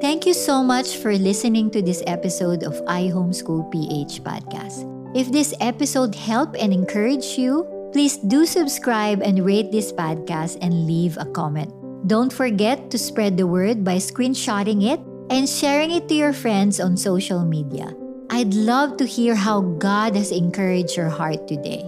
Thank 0.00 0.24
you 0.24 0.32
so 0.32 0.64
much 0.64 0.96
for 0.96 1.12
listening 1.12 1.70
to 1.76 1.84
this 1.84 2.02
episode 2.08 2.64
of 2.64 2.80
I 2.88 3.12
Homeschool 3.12 3.68
PH 3.68 4.24
podcast. 4.24 4.88
If 5.12 5.30
this 5.30 5.52
episode 5.60 6.16
helped 6.16 6.56
and 6.56 6.72
encouraged 6.72 7.36
you, 7.36 7.68
please 7.92 8.16
do 8.16 8.46
subscribe 8.46 9.20
and 9.20 9.44
rate 9.44 9.70
this 9.70 9.92
podcast 9.92 10.56
and 10.64 10.88
leave 10.88 11.20
a 11.20 11.26
comment. 11.26 11.70
Don't 12.08 12.32
forget 12.32 12.90
to 12.90 12.98
spread 12.98 13.36
the 13.36 13.46
word 13.46 13.84
by 13.84 14.00
screenshotting 14.00 14.88
it 14.88 14.98
and 15.30 15.48
sharing 15.48 15.92
it 15.92 16.08
to 16.08 16.14
your 16.14 16.34
friends 16.34 16.80
on 16.80 16.96
social 16.96 17.44
media. 17.44 17.94
I'd 18.30 18.54
love 18.54 18.96
to 18.98 19.06
hear 19.06 19.34
how 19.34 19.62
God 19.78 20.14
has 20.14 20.30
encouraged 20.30 20.96
your 20.96 21.08
heart 21.08 21.46
today. 21.46 21.86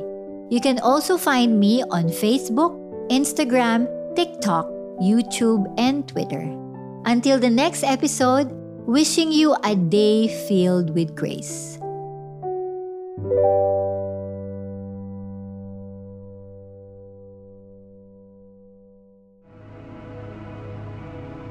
You 0.51 0.61
can 0.61 0.79
also 0.79 1.19
find 1.19 1.59
me 1.59 1.83
on 1.91 2.07
Facebook, 2.07 2.79
Instagram, 3.11 3.91
TikTok, 4.15 4.67
YouTube, 5.03 5.67
and 5.77 6.07
Twitter. 6.07 6.47
Until 7.05 7.39
the 7.39 7.51
next 7.51 7.83
episode, 7.83 8.51
wishing 8.87 9.33
you 9.33 9.57
a 9.65 9.75
day 9.75 10.29
filled 10.47 10.95
with 10.95 11.15
grace. 11.15 11.82